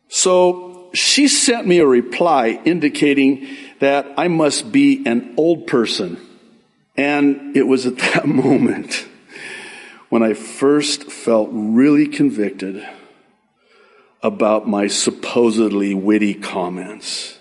So 0.09 0.91
she 0.93 1.29
sent 1.29 1.67
me 1.67 1.79
a 1.79 1.87
reply 1.87 2.61
indicating 2.65 3.49
that 3.81 4.07
I 4.17 4.29
must 4.29 4.73
be 4.73 5.05
an 5.07 5.35
old 5.37 5.67
person 5.67 6.21
and 6.97 7.57
it 7.57 7.67
was 7.67 7.87
at 7.87 7.99
that 8.15 8.27
moment 8.27 9.07
when 10.09 10.23
I 10.23 10.35
first 10.35 11.11
felt 11.11 11.49
really 11.53 12.07
convicted 12.07 12.87
about 14.27 14.67
my 14.69 14.87
supposedly 14.89 15.95
witty 15.95 16.35
comments. 16.35 17.39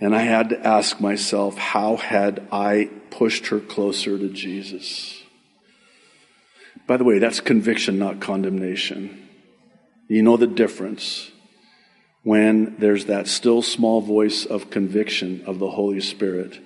And 0.00 0.14
I 0.14 0.22
had 0.22 0.50
to 0.50 0.66
ask 0.66 1.00
myself, 1.00 1.56
how 1.56 1.96
had 1.96 2.46
I 2.50 2.90
pushed 3.10 3.48
her 3.48 3.60
closer 3.60 4.18
to 4.18 4.28
Jesus? 4.28 5.22
By 6.86 6.96
the 6.96 7.04
way, 7.04 7.18
that's 7.18 7.40
conviction, 7.40 7.98
not 7.98 8.20
condemnation. 8.20 9.28
You 10.08 10.22
know 10.22 10.36
the 10.36 10.46
difference 10.46 11.30
when 12.22 12.76
there's 12.78 13.06
that 13.06 13.28
still 13.28 13.62
small 13.62 14.00
voice 14.00 14.44
of 14.44 14.70
conviction 14.70 15.42
of 15.46 15.58
the 15.58 15.70
Holy 15.70 16.00
Spirit 16.00 16.60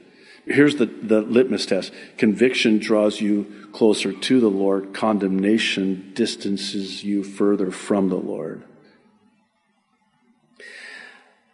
Here's 0.44 0.76
the, 0.76 0.86
the 0.86 1.20
litmus 1.20 1.66
test 1.66 1.92
conviction 2.18 2.78
draws 2.78 3.20
you 3.20 3.68
closer 3.72 4.12
to 4.12 4.40
the 4.40 4.50
Lord, 4.50 4.92
condemnation 4.92 6.12
distances 6.14 7.04
you 7.04 7.22
further 7.22 7.70
from 7.70 8.08
the 8.08 8.16
Lord. 8.16 8.64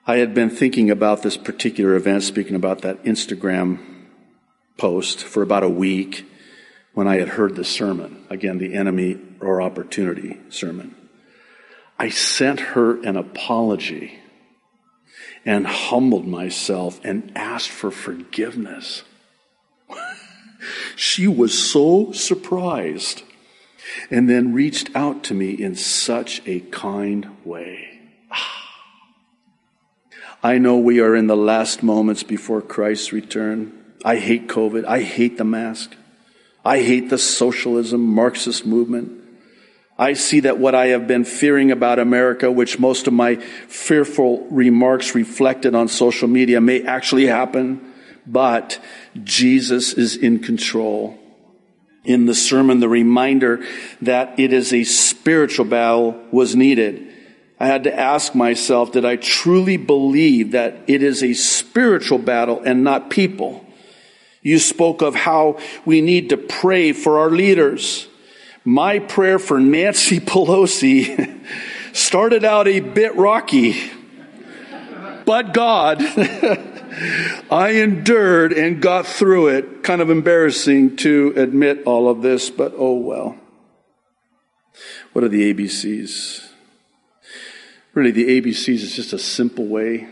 I 0.09 0.17
had 0.17 0.33
been 0.33 0.49
thinking 0.49 0.89
about 0.89 1.23
this 1.23 1.37
particular 1.37 1.95
event, 1.95 2.23
speaking 2.23 2.57
about 2.57 2.81
that 2.81 3.05
Instagram 3.05 4.07
post 4.79 5.23
for 5.23 5.43
about 5.43 5.65
a 5.65 5.69
week 5.69 6.25
when 6.95 7.07
I 7.07 7.19
had 7.19 7.29
heard 7.29 7.57
the 7.57 7.65
sermon. 7.65 8.25
Again, 8.31 8.57
the 8.57 8.73
enemy 8.73 9.19
or 9.39 9.61
opportunity 9.61 10.41
sermon. 10.49 10.95
I 11.99 12.09
sent 12.09 12.59
her 12.59 12.99
an 13.03 13.19
apology 13.19 14.19
and 15.45 15.67
humbled 15.67 16.27
myself 16.27 16.99
and 17.05 17.31
asked 17.37 17.69
for 17.69 17.91
forgiveness. 17.91 19.03
she 20.97 21.27
was 21.27 21.71
so 21.71 22.13
surprised 22.13 23.25
and 24.11 24.27
then 24.27 24.55
reached 24.55 24.89
out 24.97 25.23
to 25.25 25.35
me 25.35 25.51
in 25.51 25.75
such 25.75 26.41
a 26.47 26.61
kind 26.61 27.29
way. 27.45 27.98
I 30.43 30.59
know 30.59 30.79
we 30.79 31.01
are 31.01 31.17
in 31.17 31.27
the 31.27 31.37
last 31.37 31.83
moments 31.83 32.23
before 32.23 32.63
Christ's 32.63 33.13
return. 33.13 33.73
I 34.05 34.17
hate 34.17 34.47
COVID. 34.47 34.85
I 34.85 35.03
hate 35.03 35.37
the 35.37 35.45
mask. 35.45 35.97
I 36.65 36.83
hate 36.83 37.11
the 37.11 37.19
socialism, 37.19 38.03
Marxist 38.03 38.65
movement. 38.65 39.21
I 39.99 40.13
see 40.13 40.41
that 40.41 40.59
what 40.59 40.77
I 40.77 40.89
have 40.89 41.09
been 41.09 41.25
fearing 41.25 41.73
about 41.73 41.99
America, 41.99 42.53
which 42.53 42.79
most 42.79 43.09
of 43.09 43.13
my 43.13 43.37
fearful 43.67 44.47
remarks 44.49 45.17
reflected 45.17 45.75
on 45.75 45.89
social 45.89 46.29
media 46.29 46.61
may 46.61 46.85
actually 46.85 47.27
happen, 47.27 47.93
but 48.25 48.79
Jesus 49.25 49.93
is 49.93 50.15
in 50.15 50.39
control. 50.39 51.19
In 52.05 52.27
the 52.27 52.35
sermon, 52.35 52.79
the 52.79 52.89
reminder 52.89 53.67
that 54.03 54.39
it 54.39 54.53
is 54.53 54.73
a 54.73 54.85
spiritual 54.85 55.65
battle 55.65 56.23
was 56.31 56.55
needed. 56.55 57.08
I 57.61 57.67
had 57.67 57.85
to 57.85 57.99
ask 57.99 58.35
myself, 58.35 58.93
did 58.93 59.05
I 59.05 59.17
truly 59.17 59.77
believe 59.77 60.53
that 60.53 60.79
it 60.87 61.03
is 61.03 61.23
a 61.23 61.35
spiritual 61.35 62.19
battle 62.19 62.63
and 62.65 62.85
not 62.85 63.11
people? 63.11 63.67
You 64.43 64.59
spoke 64.59 65.03
of 65.03 65.15
how 65.15 65.59
we 65.85 66.01
need 66.01 66.31
to 66.31 66.37
pray 66.37 66.93
for 66.93 67.19
our 67.19 67.31
leaders. 67.31 68.07
My 68.65 69.01
prayer 69.01 69.39
for 69.39 69.59
Nancy 69.59 70.21
Pelosi 70.21 71.41
started 71.93 72.45
out 72.45 72.69
a 72.69 72.81
bit 72.81 73.17
rocky, 73.17 73.91
but 75.25 75.53
God, 75.53 76.01
I 77.51 77.71
endured 77.83 78.53
and 78.53 78.81
got 78.81 79.07
through 79.07 79.49
it. 79.49 79.83
Kind 79.83 80.01
of 80.01 80.11
embarrassing 80.11 80.97
to 80.99 81.35
admit 81.37 81.83
all 81.85 82.09
of 82.09 82.23
this, 82.23 82.51
but 82.51 82.73
oh 82.77 82.95
well. 82.95 83.37
What 85.13 85.25
are 85.25 85.29
the 85.29 85.53
ABCs? 85.53 86.48
Really, 87.95 88.11
the 88.11 88.41
ABCs 88.41 88.83
is 88.83 88.95
just 88.95 89.13
a 89.13 89.19
simple 89.19 89.67
way 89.67 90.09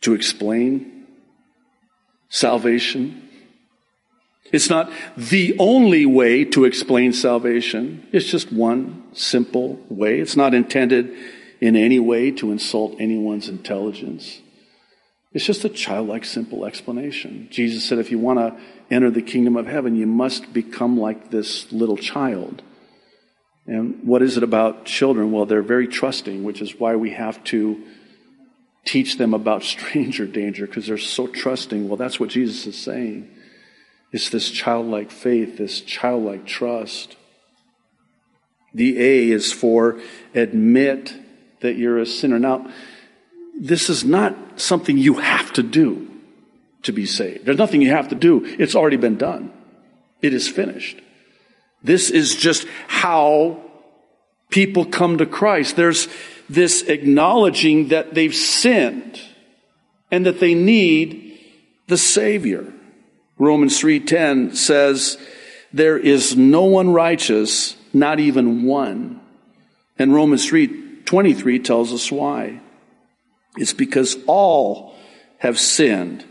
to 0.00 0.14
explain 0.14 1.06
salvation. 2.28 3.22
It's 4.52 4.70
not 4.70 4.90
the 5.16 5.56
only 5.58 6.06
way 6.06 6.44
to 6.44 6.64
explain 6.64 7.12
salvation. 7.12 8.06
It's 8.12 8.26
just 8.26 8.52
one 8.52 9.04
simple 9.12 9.84
way. 9.88 10.20
It's 10.20 10.36
not 10.36 10.54
intended 10.54 11.12
in 11.60 11.76
any 11.76 11.98
way 11.98 12.30
to 12.32 12.52
insult 12.52 12.96
anyone's 13.00 13.48
intelligence. 13.48 14.40
It's 15.32 15.44
just 15.44 15.64
a 15.64 15.68
childlike, 15.68 16.24
simple 16.24 16.64
explanation. 16.64 17.48
Jesus 17.50 17.84
said, 17.84 17.98
if 17.98 18.10
you 18.10 18.18
want 18.18 18.38
to 18.38 18.58
enter 18.90 19.10
the 19.10 19.22
kingdom 19.22 19.56
of 19.56 19.66
heaven, 19.66 19.96
you 19.96 20.06
must 20.06 20.52
become 20.52 20.98
like 20.98 21.30
this 21.30 21.70
little 21.72 21.96
child. 21.96 22.62
And 23.66 24.04
what 24.04 24.22
is 24.22 24.36
it 24.36 24.42
about 24.42 24.84
children? 24.84 25.32
Well, 25.32 25.46
they're 25.46 25.62
very 25.62 25.88
trusting, 25.88 26.44
which 26.44 26.62
is 26.62 26.78
why 26.78 26.96
we 26.96 27.10
have 27.10 27.42
to 27.44 27.82
teach 28.84 29.18
them 29.18 29.34
about 29.34 29.62
stranger 29.74 30.26
danger 30.26 30.66
because 30.66 30.86
they're 30.86 30.98
so 30.98 31.26
trusting. 31.26 31.88
Well, 31.88 31.96
that's 31.96 32.20
what 32.20 32.30
Jesus 32.30 32.66
is 32.66 32.78
saying. 32.80 33.30
It's 34.12 34.30
this 34.30 34.50
childlike 34.50 35.10
faith, 35.10 35.58
this 35.58 35.80
childlike 35.80 36.46
trust. 36.46 37.16
The 38.72 38.98
A 39.00 39.30
is 39.30 39.52
for 39.52 40.00
admit 40.34 41.14
that 41.60 41.76
you're 41.76 41.98
a 41.98 42.06
sinner. 42.06 42.38
Now, 42.38 42.70
this 43.58 43.88
is 43.88 44.04
not 44.04 44.60
something 44.60 44.96
you 44.98 45.14
have 45.14 45.52
to 45.54 45.62
do 45.62 46.10
to 46.82 46.92
be 46.92 47.06
saved. 47.06 47.46
There's 47.46 47.58
nothing 47.58 47.82
you 47.82 47.90
have 47.90 48.08
to 48.08 48.14
do. 48.14 48.44
It's 48.44 48.74
already 48.74 48.96
been 48.96 49.16
done. 49.16 49.52
It 50.22 50.34
is 50.34 50.46
finished. 50.46 51.00
This 51.82 52.10
is 52.10 52.36
just 52.36 52.66
how 52.86 53.62
people 54.50 54.84
come 54.84 55.18
to 55.18 55.26
Christ. 55.26 55.76
There's 55.76 56.08
this 56.48 56.82
acknowledging 56.82 57.88
that 57.88 58.14
they've 58.14 58.34
sinned 58.34 59.20
and 60.10 60.26
that 60.26 60.40
they 60.40 60.54
need 60.54 61.38
the 61.88 61.96
Savior. 61.96 62.72
Romans 63.38 63.78
3:10 63.80 64.54
says 64.54 65.18
there 65.72 65.98
is 65.98 66.36
no 66.36 66.64
one 66.64 66.90
righteous, 66.90 67.76
not 67.92 68.20
even 68.20 68.62
one. 68.64 69.20
And 69.98 70.14
Romans 70.14 70.46
3:23 70.46 71.58
tells 71.58 71.92
us 71.92 72.10
why. 72.10 72.60
It's 73.56 73.72
because 73.74 74.16
all 74.26 74.94
have 75.38 75.58
sinned 75.58 76.24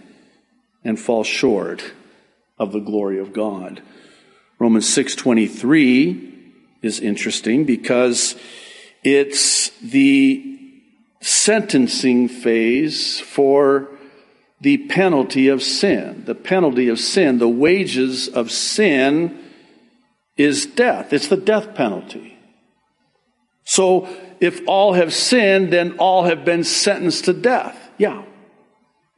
and 0.84 1.00
fall 1.00 1.24
short 1.24 1.94
of 2.58 2.72
the 2.72 2.80
glory 2.80 3.20
of 3.20 3.34
God. 3.34 3.82
Romans 4.60 4.88
6:23 4.88 6.35
is 6.86 7.00
interesting 7.00 7.66
because 7.66 8.36
it's 9.04 9.70
the 9.80 10.60
sentencing 11.22 12.28
phase 12.28 13.20
for 13.20 13.90
the 14.62 14.78
penalty 14.88 15.48
of 15.48 15.62
sin. 15.62 16.24
The 16.26 16.36
penalty 16.36 16.88
of 16.88 17.00
sin, 17.00 17.40
the 17.40 17.50
wages 17.50 18.28
of 18.28 18.52
sin 18.52 19.40
is 20.38 20.66
death. 20.66 21.14
It's 21.14 21.28
the 21.28 21.38
death 21.38 21.76
penalty. 21.76 22.38
So 23.64 24.08
if 24.40 24.62
all 24.68 24.94
have 24.94 25.14
sinned, 25.14 25.74
then 25.74 25.98
all 25.98 26.24
have 26.24 26.46
been 26.46 26.64
sentenced 26.64 27.26
to 27.26 27.34
death. 27.34 27.78
Yeah. 27.98 28.24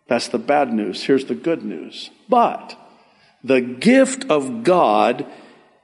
That's 0.07 0.29
the 0.29 0.39
bad 0.39 0.71
news. 0.71 1.03
Here's 1.03 1.25
the 1.25 1.35
good 1.35 1.63
news. 1.63 2.11
But 2.29 2.77
the 3.43 3.61
gift 3.61 4.29
of 4.29 4.63
God 4.63 5.25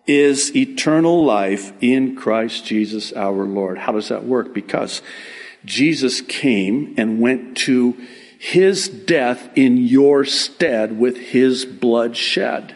is 0.05 0.55
eternal 0.55 1.23
life 1.23 1.71
in 1.81 2.15
Christ 2.15 2.65
Jesus 2.65 3.13
our 3.13 3.45
Lord. 3.45 3.77
How 3.77 3.93
does 3.93 4.09
that 4.09 4.25
work? 4.25 4.53
Because 4.53 5.01
Jesus 5.65 6.21
came 6.21 6.93
and 6.97 7.19
went 7.19 7.57
to 7.57 7.95
his 8.37 8.89
death 8.89 9.49
in 9.55 9.77
your 9.77 10.25
stead 10.25 10.99
with 10.99 11.17
his 11.17 11.65
blood 11.65 12.17
shed. 12.17 12.75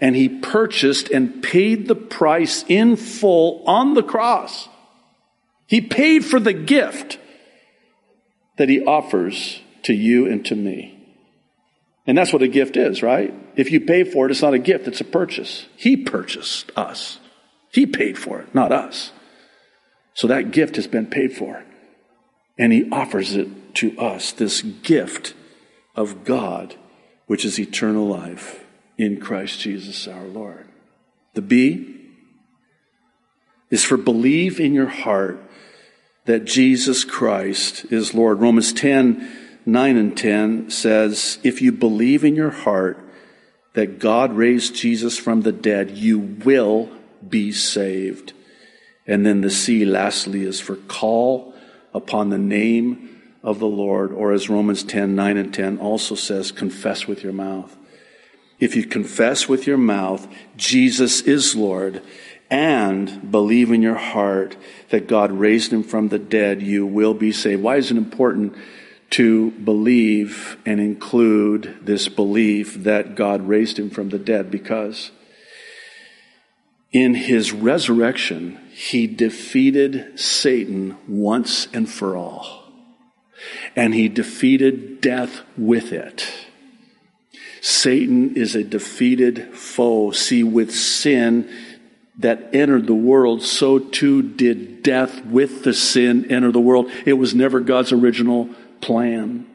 And 0.00 0.14
he 0.14 0.28
purchased 0.28 1.10
and 1.10 1.42
paid 1.42 1.88
the 1.88 1.96
price 1.96 2.64
in 2.68 2.94
full 2.94 3.64
on 3.66 3.94
the 3.94 4.02
cross. 4.02 4.68
He 5.66 5.80
paid 5.80 6.24
for 6.24 6.38
the 6.38 6.52
gift 6.52 7.18
that 8.56 8.68
he 8.68 8.84
offers 8.84 9.60
to 9.82 9.92
you 9.92 10.26
and 10.26 10.44
to 10.46 10.54
me. 10.54 10.97
And 12.08 12.16
that's 12.16 12.32
what 12.32 12.40
a 12.40 12.48
gift 12.48 12.78
is, 12.78 13.02
right? 13.02 13.34
If 13.54 13.70
you 13.70 13.82
pay 13.82 14.02
for 14.02 14.24
it, 14.24 14.30
it's 14.30 14.40
not 14.40 14.54
a 14.54 14.58
gift, 14.58 14.88
it's 14.88 15.02
a 15.02 15.04
purchase. 15.04 15.66
He 15.76 15.94
purchased 15.94 16.72
us. 16.74 17.20
He 17.70 17.84
paid 17.84 18.16
for 18.16 18.40
it, 18.40 18.54
not 18.54 18.72
us. 18.72 19.12
So 20.14 20.26
that 20.26 20.50
gift 20.50 20.76
has 20.76 20.86
been 20.86 21.06
paid 21.06 21.34
for. 21.34 21.62
And 22.56 22.72
he 22.72 22.90
offers 22.90 23.36
it 23.36 23.74
to 23.76 23.96
us, 24.00 24.32
this 24.32 24.62
gift 24.62 25.34
of 25.94 26.24
God, 26.24 26.76
which 27.26 27.44
is 27.44 27.60
eternal 27.60 28.08
life 28.08 28.64
in 28.96 29.20
Christ 29.20 29.60
Jesus 29.60 30.08
our 30.08 30.24
Lord. 30.24 30.66
The 31.34 31.42
B 31.42 31.94
is 33.70 33.84
for 33.84 33.98
believe 33.98 34.58
in 34.58 34.72
your 34.72 34.88
heart 34.88 35.42
that 36.24 36.46
Jesus 36.46 37.04
Christ 37.04 37.84
is 37.92 38.14
Lord. 38.14 38.40
Romans 38.40 38.72
10 38.72 39.47
9 39.68 39.98
and 39.98 40.16
10 40.16 40.70
says, 40.70 41.38
If 41.44 41.60
you 41.60 41.72
believe 41.72 42.24
in 42.24 42.34
your 42.34 42.48
heart 42.48 42.98
that 43.74 43.98
God 43.98 44.32
raised 44.32 44.74
Jesus 44.74 45.18
from 45.18 45.42
the 45.42 45.52
dead, 45.52 45.90
you 45.90 46.18
will 46.18 46.88
be 47.28 47.52
saved. 47.52 48.32
And 49.06 49.26
then 49.26 49.42
the 49.42 49.50
C, 49.50 49.84
lastly, 49.84 50.44
is 50.44 50.58
for 50.58 50.76
call 50.76 51.54
upon 51.92 52.30
the 52.30 52.38
name 52.38 53.20
of 53.42 53.58
the 53.58 53.66
Lord, 53.66 54.10
or 54.10 54.32
as 54.32 54.48
Romans 54.48 54.82
10 54.82 55.14
9 55.14 55.36
and 55.36 55.52
10 55.52 55.76
also 55.76 56.14
says, 56.14 56.50
confess 56.50 57.06
with 57.06 57.22
your 57.22 57.34
mouth. 57.34 57.76
If 58.58 58.74
you 58.74 58.86
confess 58.86 59.50
with 59.50 59.66
your 59.66 59.76
mouth 59.76 60.26
Jesus 60.56 61.20
is 61.20 61.54
Lord 61.54 62.02
and 62.50 63.30
believe 63.30 63.70
in 63.70 63.82
your 63.82 63.96
heart 63.96 64.56
that 64.88 65.08
God 65.08 65.30
raised 65.30 65.74
him 65.74 65.82
from 65.82 66.08
the 66.08 66.18
dead, 66.18 66.62
you 66.62 66.86
will 66.86 67.12
be 67.12 67.32
saved. 67.32 67.62
Why 67.62 67.76
is 67.76 67.90
it 67.90 67.98
important 67.98 68.56
to 69.10 69.50
believe 69.52 70.58
and 70.66 70.80
include 70.80 71.78
this 71.82 72.08
belief 72.08 72.74
that 72.84 73.14
God 73.14 73.48
raised 73.48 73.78
him 73.78 73.90
from 73.90 74.10
the 74.10 74.18
dead 74.18 74.50
because 74.50 75.10
in 76.92 77.14
his 77.14 77.52
resurrection, 77.52 78.58
he 78.70 79.06
defeated 79.06 80.18
Satan 80.18 80.96
once 81.06 81.68
and 81.72 81.88
for 81.88 82.16
all. 82.16 82.64
And 83.76 83.94
he 83.94 84.08
defeated 84.08 85.00
death 85.00 85.42
with 85.56 85.92
it. 85.92 86.32
Satan 87.60 88.36
is 88.36 88.54
a 88.54 88.64
defeated 88.64 89.54
foe. 89.54 90.10
See, 90.12 90.42
with 90.42 90.74
sin, 90.74 91.48
that 92.18 92.52
entered 92.52 92.86
the 92.86 92.94
world, 92.94 93.42
so 93.42 93.78
too 93.78 94.22
did 94.22 94.82
death 94.82 95.24
with 95.24 95.62
the 95.62 95.72
sin 95.72 96.30
enter 96.30 96.50
the 96.50 96.60
world. 96.60 96.90
It 97.06 97.12
was 97.12 97.34
never 97.34 97.60
God's 97.60 97.92
original 97.92 98.50
plan. 98.80 99.46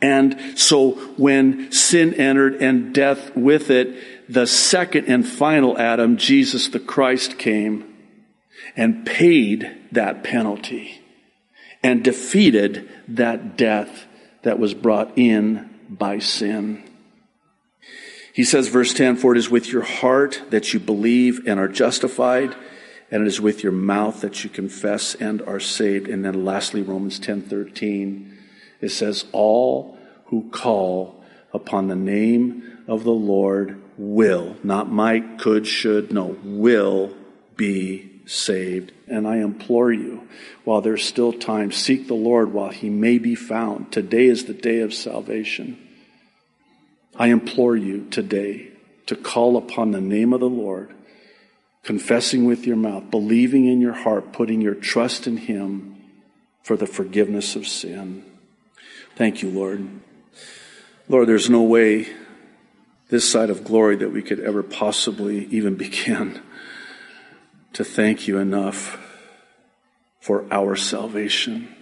And 0.00 0.58
so 0.58 0.92
when 1.16 1.70
sin 1.70 2.14
entered 2.14 2.56
and 2.56 2.92
death 2.92 3.36
with 3.36 3.70
it, 3.70 3.96
the 4.28 4.46
second 4.46 5.06
and 5.06 5.26
final 5.26 5.78
Adam, 5.78 6.16
Jesus 6.16 6.68
the 6.68 6.80
Christ, 6.80 7.38
came 7.38 7.94
and 8.76 9.06
paid 9.06 9.70
that 9.92 10.24
penalty 10.24 11.00
and 11.82 12.02
defeated 12.02 12.88
that 13.08 13.56
death 13.56 14.06
that 14.42 14.58
was 14.58 14.74
brought 14.74 15.16
in 15.16 15.70
by 15.88 16.18
sin. 16.18 16.82
He 18.32 18.44
says, 18.44 18.68
verse 18.68 18.94
10, 18.94 19.16
for 19.16 19.32
it 19.32 19.38
is 19.38 19.50
with 19.50 19.70
your 19.70 19.82
heart 19.82 20.42
that 20.50 20.72
you 20.72 20.80
believe 20.80 21.46
and 21.46 21.60
are 21.60 21.68
justified, 21.68 22.54
and 23.12 23.22
it 23.22 23.28
is 23.28 23.42
with 23.42 23.62
your 23.62 23.72
mouth 23.72 24.22
that 24.22 24.42
you 24.42 24.48
confess 24.48 25.14
and 25.14 25.42
are 25.42 25.60
saved. 25.60 26.08
And 26.08 26.24
then 26.24 26.46
lastly, 26.46 26.80
Romans 26.82 27.20
10:13, 27.20 28.32
it 28.80 28.88
says, 28.88 29.26
all 29.32 29.98
who 30.26 30.48
call 30.50 31.22
upon 31.52 31.88
the 31.88 31.94
name 31.94 32.82
of 32.88 33.04
the 33.04 33.10
Lord 33.10 33.80
will, 33.98 34.56
not 34.64 34.90
might, 34.90 35.38
could, 35.38 35.66
should, 35.66 36.10
no, 36.10 36.36
will 36.42 37.14
be 37.54 38.22
saved. 38.24 38.92
And 39.06 39.28
I 39.28 39.36
implore 39.36 39.92
you, 39.92 40.26
while 40.64 40.80
there's 40.80 41.04
still 41.04 41.34
time, 41.34 41.70
seek 41.70 42.08
the 42.08 42.14
Lord 42.14 42.54
while 42.54 42.70
he 42.70 42.88
may 42.88 43.18
be 43.18 43.34
found. 43.34 43.92
Today 43.92 44.26
is 44.26 44.46
the 44.46 44.54
day 44.54 44.80
of 44.80 44.94
salvation. 44.94 45.76
I 47.14 47.28
implore 47.28 47.76
you 47.76 48.06
today 48.10 48.70
to 49.06 49.16
call 49.16 49.58
upon 49.58 49.90
the 49.90 50.00
name 50.00 50.32
of 50.32 50.40
the 50.40 50.48
Lord, 50.48 50.94
confessing 51.82 52.44
with 52.44 52.66
your 52.66 52.76
mouth, 52.76 53.10
believing 53.10 53.66
in 53.66 53.80
your 53.80 53.92
heart, 53.92 54.32
putting 54.32 54.60
your 54.60 54.74
trust 54.74 55.26
in 55.26 55.36
Him 55.36 55.96
for 56.62 56.76
the 56.76 56.86
forgiveness 56.86 57.56
of 57.56 57.66
sin. 57.66 58.24
Thank 59.16 59.42
you, 59.42 59.50
Lord. 59.50 59.88
Lord, 61.08 61.28
there's 61.28 61.50
no 61.50 61.62
way 61.62 62.08
this 63.08 63.30
side 63.30 63.50
of 63.50 63.64
glory 63.64 63.96
that 63.96 64.12
we 64.12 64.22
could 64.22 64.40
ever 64.40 64.62
possibly 64.62 65.46
even 65.46 65.74
begin 65.76 66.40
to 67.72 67.84
thank 67.84 68.28
you 68.28 68.38
enough 68.38 68.98
for 70.20 70.46
our 70.52 70.76
salvation, 70.76 71.74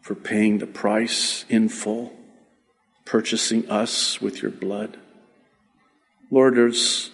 for 0.00 0.14
paying 0.14 0.58
the 0.58 0.66
price 0.66 1.44
in 1.48 1.68
full 1.68 2.12
purchasing 3.04 3.68
us 3.70 4.20
with 4.20 4.42
your 4.42 4.50
blood. 4.50 4.96
Lord, 6.30 6.56
there's 6.56 7.10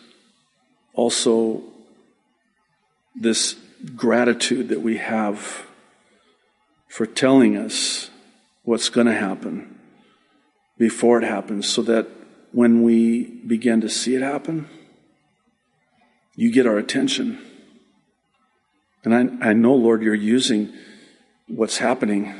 also 0.94 1.62
this 3.14 3.56
gratitude 3.96 4.68
that 4.68 4.82
we 4.82 4.98
have 4.98 5.66
for 6.88 7.06
telling 7.06 7.56
us 7.56 8.10
what's 8.64 8.88
going 8.88 9.06
to 9.06 9.14
happen 9.14 9.78
before 10.78 11.18
it 11.18 11.24
happens 11.24 11.68
so 11.68 11.82
that 11.82 12.08
when 12.52 12.82
we 12.82 13.24
begin 13.46 13.80
to 13.80 13.88
see 13.88 14.14
it 14.14 14.22
happen, 14.22 14.68
you 16.34 16.50
get 16.50 16.66
our 16.66 16.78
attention. 16.78 17.38
And 19.04 19.14
I, 19.14 19.50
I 19.50 19.52
know, 19.52 19.74
Lord, 19.74 20.02
you're 20.02 20.14
using 20.14 20.72
what's 21.46 21.78
happening 21.78 22.34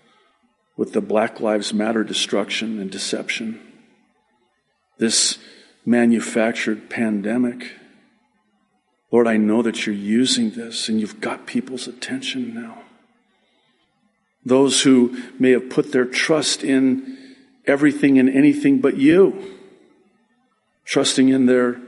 with 0.76 0.92
the 0.92 1.00
Black 1.00 1.40
Lives 1.40 1.72
Matter 1.72 2.04
destruction 2.04 2.80
and 2.80 2.90
deception. 2.90 3.60
This 4.98 5.38
manufactured 5.84 6.90
pandemic. 6.90 7.72
Lord, 9.12 9.26
I 9.26 9.36
know 9.36 9.62
that 9.62 9.86
you're 9.86 9.94
using 9.94 10.50
this 10.50 10.88
and 10.88 11.00
you've 11.00 11.20
got 11.20 11.46
people's 11.46 11.86
attention 11.86 12.54
now. 12.54 12.82
Those 14.44 14.82
who 14.82 15.16
may 15.38 15.50
have 15.52 15.70
put 15.70 15.92
their 15.92 16.04
trust 16.04 16.62
in 16.62 17.16
everything 17.66 18.18
and 18.18 18.28
anything 18.28 18.80
but 18.80 18.96
you, 18.96 19.58
trusting 20.84 21.28
in 21.28 21.46
their, 21.46 21.80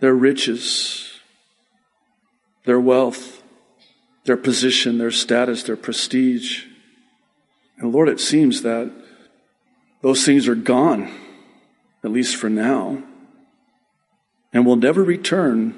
their 0.00 0.14
riches, 0.14 1.20
their 2.64 2.80
wealth, 2.80 3.42
their 4.24 4.36
position, 4.36 4.98
their 4.98 5.10
status, 5.10 5.62
their 5.62 5.76
prestige. 5.76 6.64
And 7.78 7.92
Lord, 7.92 8.08
it 8.08 8.20
seems 8.20 8.62
that 8.62 8.92
those 10.02 10.24
things 10.24 10.46
are 10.48 10.54
gone, 10.54 11.10
at 12.04 12.10
least 12.10 12.36
for 12.36 12.50
now, 12.50 13.02
and 14.56 14.64
will 14.64 14.76
never 14.76 15.02
return 15.02 15.74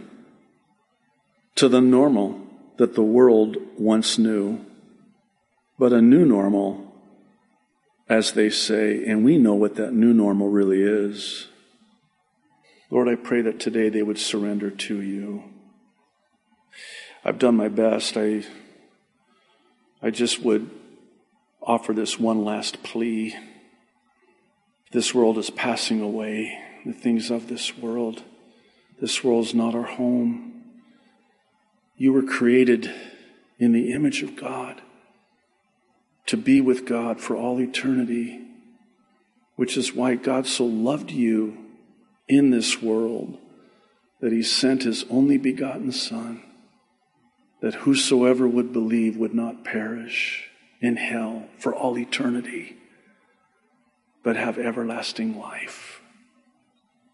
to 1.56 1.68
the 1.68 1.80
normal 1.80 2.40
that 2.76 2.94
the 2.94 3.02
world 3.02 3.56
once 3.76 4.18
knew, 4.18 4.64
but 5.80 5.92
a 5.92 6.00
new 6.00 6.24
normal, 6.24 6.94
as 8.08 8.34
they 8.34 8.48
say, 8.48 9.04
and 9.04 9.24
we 9.24 9.36
know 9.36 9.54
what 9.54 9.74
that 9.74 9.92
new 9.92 10.14
normal 10.14 10.48
really 10.48 10.80
is. 10.80 11.48
Lord, 12.88 13.08
I 13.08 13.16
pray 13.16 13.40
that 13.42 13.58
today 13.58 13.88
they 13.88 14.04
would 14.04 14.16
surrender 14.16 14.70
to 14.70 15.02
you. 15.02 15.42
I've 17.24 17.40
done 17.40 17.56
my 17.56 17.66
best. 17.66 18.16
I, 18.16 18.44
I 20.00 20.10
just 20.10 20.40
would 20.44 20.70
offer 21.60 21.92
this 21.92 22.16
one 22.16 22.44
last 22.44 22.84
plea. 22.84 23.34
This 24.92 25.12
world 25.12 25.36
is 25.36 25.50
passing 25.50 26.00
away, 26.00 26.56
the 26.86 26.92
things 26.92 27.32
of 27.32 27.48
this 27.48 27.76
world. 27.76 28.22
This 29.00 29.22
world 29.22 29.46
is 29.46 29.54
not 29.54 29.74
our 29.74 29.84
home. 29.84 30.64
You 31.96 32.12
were 32.12 32.22
created 32.22 32.92
in 33.58 33.72
the 33.72 33.92
image 33.92 34.22
of 34.22 34.36
God 34.36 34.82
to 36.26 36.36
be 36.36 36.60
with 36.60 36.84
God 36.84 37.20
for 37.20 37.36
all 37.36 37.60
eternity, 37.60 38.40
which 39.56 39.76
is 39.76 39.94
why 39.94 40.14
God 40.14 40.46
so 40.46 40.64
loved 40.64 41.10
you 41.10 41.56
in 42.28 42.50
this 42.50 42.82
world 42.82 43.38
that 44.20 44.32
he 44.32 44.42
sent 44.42 44.82
his 44.82 45.04
only 45.10 45.38
begotten 45.38 45.92
Son, 45.92 46.42
that 47.60 47.74
whosoever 47.74 48.48
would 48.48 48.72
believe 48.72 49.16
would 49.16 49.34
not 49.34 49.64
perish 49.64 50.50
in 50.80 50.96
hell 50.96 51.48
for 51.56 51.74
all 51.74 51.96
eternity, 51.96 52.76
but 54.22 54.36
have 54.36 54.58
everlasting 54.58 55.38
life. 55.38 56.00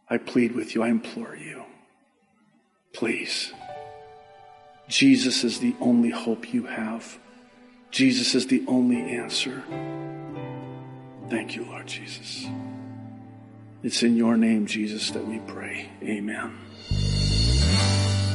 I 0.08 0.18
plead 0.18 0.52
with 0.52 0.74
you, 0.74 0.82
I 0.82 0.88
implore 0.88 1.36
you. 1.36 1.64
Please. 2.94 3.52
Jesus 4.88 5.44
is 5.44 5.58
the 5.58 5.74
only 5.80 6.10
hope 6.10 6.54
you 6.54 6.64
have. 6.64 7.18
Jesus 7.90 8.34
is 8.34 8.46
the 8.46 8.64
only 8.66 9.02
answer. 9.16 9.62
Thank 11.28 11.56
you, 11.56 11.64
Lord 11.64 11.86
Jesus. 11.86 12.46
It's 13.82 14.02
in 14.02 14.16
your 14.16 14.36
name, 14.36 14.66
Jesus, 14.66 15.10
that 15.10 15.26
we 15.26 15.40
pray. 15.40 15.88
Amen. 16.02 16.58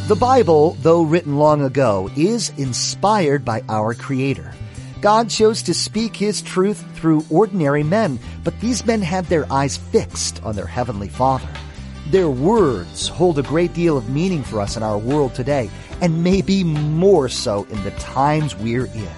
The 0.08 0.18
Bible, 0.20 0.76
though 0.82 1.04
written 1.04 1.38
long 1.38 1.62
ago, 1.64 2.10
is 2.18 2.52
inspired 2.58 3.46
by 3.46 3.64
our 3.70 3.94
Creator. 3.94 4.54
God 5.02 5.30
chose 5.30 5.64
to 5.64 5.74
speak 5.74 6.16
His 6.16 6.42
truth 6.42 6.84
through 6.96 7.26
ordinary 7.30 7.84
men, 7.84 8.20
but 8.44 8.60
these 8.60 8.86
men 8.86 9.02
had 9.02 9.26
their 9.26 9.52
eyes 9.52 9.78
fixed 9.78 10.44
on 10.44 10.56
their 10.56 10.66
Heavenly 10.66 11.10
Father. 11.10 11.48
Their 12.10 12.30
words 12.30 13.08
hold 13.08 13.38
a 13.38 13.44
great 13.44 13.74
deal 13.74 13.96
of 13.96 14.10
meaning 14.10 14.44
for 14.44 14.60
us 14.60 14.76
in 14.76 14.82
our 14.82 14.98
world 14.98 15.36
today, 15.36 15.70
and 16.02 16.24
maybe 16.24 16.64
more 16.64 17.30
so 17.30 17.68
in 17.70 17.84
the 17.84 17.92
times 17.92 18.56
we're 18.56 18.88
in. 18.88 19.12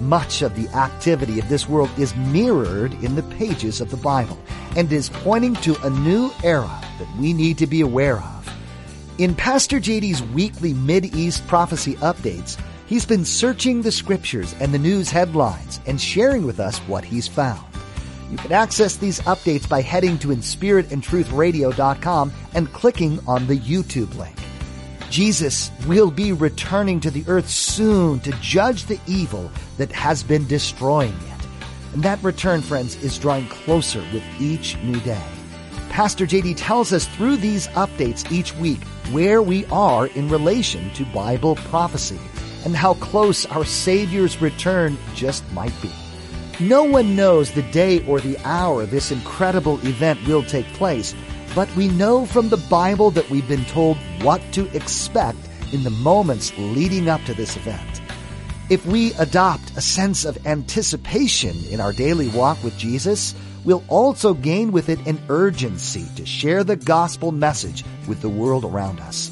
Much 0.00 0.42
of 0.42 0.54
the 0.54 0.68
activity 0.76 1.40
of 1.40 1.48
this 1.48 1.68
world 1.68 1.90
is 1.98 2.14
mirrored 2.14 2.92
in 3.02 3.16
the 3.16 3.24
pages 3.24 3.80
of 3.80 3.90
the 3.90 3.96
Bible 3.96 4.38
and 4.76 4.92
is 4.92 5.08
pointing 5.08 5.54
to 5.56 5.76
a 5.82 5.90
new 5.90 6.30
era 6.44 6.80
that 6.98 7.16
we 7.18 7.32
need 7.32 7.58
to 7.58 7.66
be 7.66 7.80
aware 7.80 8.18
of. 8.18 8.48
In 9.18 9.34
Pastor 9.34 9.80
JD's 9.80 10.22
weekly 10.22 10.74
Mid-East 10.74 11.46
prophecy 11.48 11.94
updates, 11.96 12.56
He's 12.86 13.06
been 13.06 13.24
searching 13.24 13.80
the 13.80 13.90
scriptures 13.90 14.54
and 14.60 14.74
the 14.74 14.78
news 14.78 15.10
headlines 15.10 15.80
and 15.86 15.98
sharing 15.98 16.44
with 16.44 16.60
us 16.60 16.78
what 16.80 17.04
he's 17.04 17.26
found. 17.26 17.71
You 18.32 18.38
can 18.38 18.52
access 18.52 18.96
these 18.96 19.20
updates 19.20 19.68
by 19.68 19.82
heading 19.82 20.18
to 20.20 20.28
inspiritandtruthradio.com 20.28 22.32
and 22.54 22.72
clicking 22.72 23.20
on 23.28 23.46
the 23.46 23.58
YouTube 23.58 24.16
link. 24.16 24.34
Jesus 25.10 25.70
will 25.86 26.10
be 26.10 26.32
returning 26.32 26.98
to 27.00 27.10
the 27.10 27.24
earth 27.28 27.50
soon 27.50 28.20
to 28.20 28.32
judge 28.40 28.86
the 28.86 28.98
evil 29.06 29.50
that 29.76 29.92
has 29.92 30.22
been 30.22 30.46
destroying 30.46 31.12
it. 31.12 31.46
And 31.92 32.02
that 32.04 32.22
return, 32.22 32.62
friends, 32.62 32.96
is 33.04 33.18
drawing 33.18 33.48
closer 33.48 34.00
with 34.14 34.24
each 34.40 34.78
new 34.78 34.98
day. 35.00 35.22
Pastor 35.90 36.24
JD 36.24 36.54
tells 36.56 36.94
us 36.94 37.06
through 37.08 37.36
these 37.36 37.66
updates 37.68 38.32
each 38.32 38.56
week 38.56 38.82
where 39.10 39.42
we 39.42 39.66
are 39.66 40.06
in 40.06 40.30
relation 40.30 40.88
to 40.94 41.04
Bible 41.04 41.56
prophecy 41.56 42.18
and 42.64 42.74
how 42.74 42.94
close 42.94 43.44
our 43.44 43.66
Savior's 43.66 44.40
return 44.40 44.96
just 45.14 45.44
might 45.52 45.74
be. 45.82 45.92
No 46.60 46.84
one 46.84 47.16
knows 47.16 47.50
the 47.50 47.62
day 47.62 48.04
or 48.06 48.20
the 48.20 48.38
hour 48.44 48.84
this 48.84 49.10
incredible 49.10 49.84
event 49.86 50.24
will 50.28 50.42
take 50.42 50.66
place, 50.74 51.14
but 51.54 51.74
we 51.74 51.88
know 51.88 52.26
from 52.26 52.50
the 52.50 52.58
Bible 52.68 53.10
that 53.12 53.28
we've 53.30 53.48
been 53.48 53.64
told 53.64 53.96
what 54.22 54.40
to 54.52 54.68
expect 54.76 55.38
in 55.72 55.82
the 55.82 55.90
moments 55.90 56.52
leading 56.58 57.08
up 57.08 57.24
to 57.24 57.34
this 57.34 57.56
event. 57.56 58.02
If 58.68 58.84
we 58.86 59.14
adopt 59.14 59.76
a 59.76 59.80
sense 59.80 60.24
of 60.24 60.46
anticipation 60.46 61.56
in 61.70 61.80
our 61.80 61.92
daily 61.92 62.28
walk 62.28 62.62
with 62.62 62.76
Jesus, 62.78 63.34
we'll 63.64 63.84
also 63.88 64.34
gain 64.34 64.72
with 64.72 64.88
it 64.88 65.04
an 65.06 65.20
urgency 65.30 66.06
to 66.16 66.26
share 66.26 66.64
the 66.64 66.76
gospel 66.76 67.32
message 67.32 67.82
with 68.06 68.20
the 68.20 68.28
world 68.28 68.64
around 68.64 69.00
us. 69.00 69.31